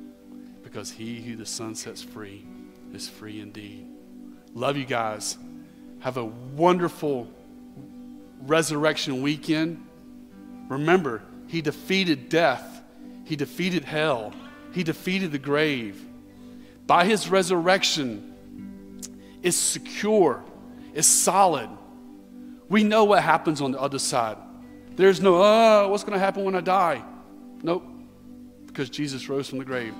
[0.63, 2.45] Because he who the Son sets free
[2.93, 3.87] is free indeed.
[4.53, 5.37] Love you guys.
[5.99, 7.29] Have a wonderful
[8.41, 9.85] resurrection weekend.
[10.67, 12.81] Remember, he defeated death,
[13.25, 14.33] he defeated hell,
[14.73, 16.03] he defeated the grave.
[16.87, 18.31] By his resurrection,
[19.41, 20.43] is secure,
[20.93, 21.69] is solid.
[22.71, 24.37] We know what happens on the other side.
[24.95, 27.03] There's no, oh, what's going to happen when I die?
[27.61, 27.83] Nope,
[28.65, 29.93] because Jesus rose from the grave.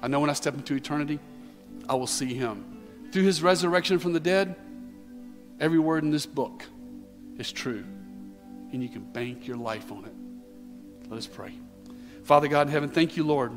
[0.00, 1.20] I know when I step into eternity,
[1.90, 2.64] I will see him.
[3.12, 4.56] Through his resurrection from the dead,
[5.60, 6.64] every word in this book
[7.36, 7.84] is true.
[8.72, 11.10] And you can bank your life on it.
[11.10, 11.52] Let us pray.
[12.24, 13.52] Father God in heaven, thank you, Lord,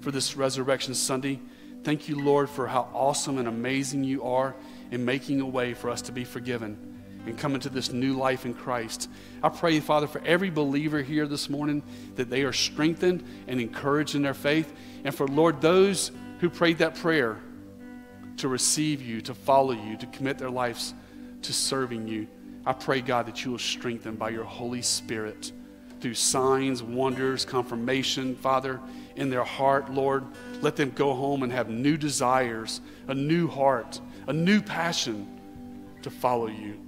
[0.00, 1.38] for this Resurrection Sunday.
[1.84, 4.56] Thank you, Lord, for how awesome and amazing you are
[4.90, 6.91] in making a way for us to be forgiven
[7.26, 9.08] and come into this new life in Christ.
[9.42, 11.82] I pray, Father, for every believer here this morning
[12.16, 14.72] that they are strengthened and encouraged in their faith.
[15.04, 16.10] And for, Lord, those
[16.40, 17.38] who prayed that prayer
[18.38, 20.94] to receive you, to follow you, to commit their lives
[21.42, 22.26] to serving you,
[22.64, 25.52] I pray, God, that you will strengthen by your Holy Spirit
[26.00, 28.80] through signs, wonders, confirmation, Father,
[29.14, 30.24] in their heart, Lord.
[30.60, 35.40] Let them go home and have new desires, a new heart, a new passion
[36.02, 36.81] to follow you.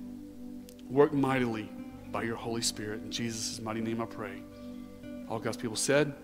[0.91, 1.71] Work mightily
[2.13, 3.03] by your Holy Spirit.
[3.03, 4.43] In Jesus' mighty name I pray.
[5.29, 6.15] All God's people said,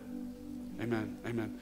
[0.80, 1.18] Amen.
[1.26, 1.58] Amen.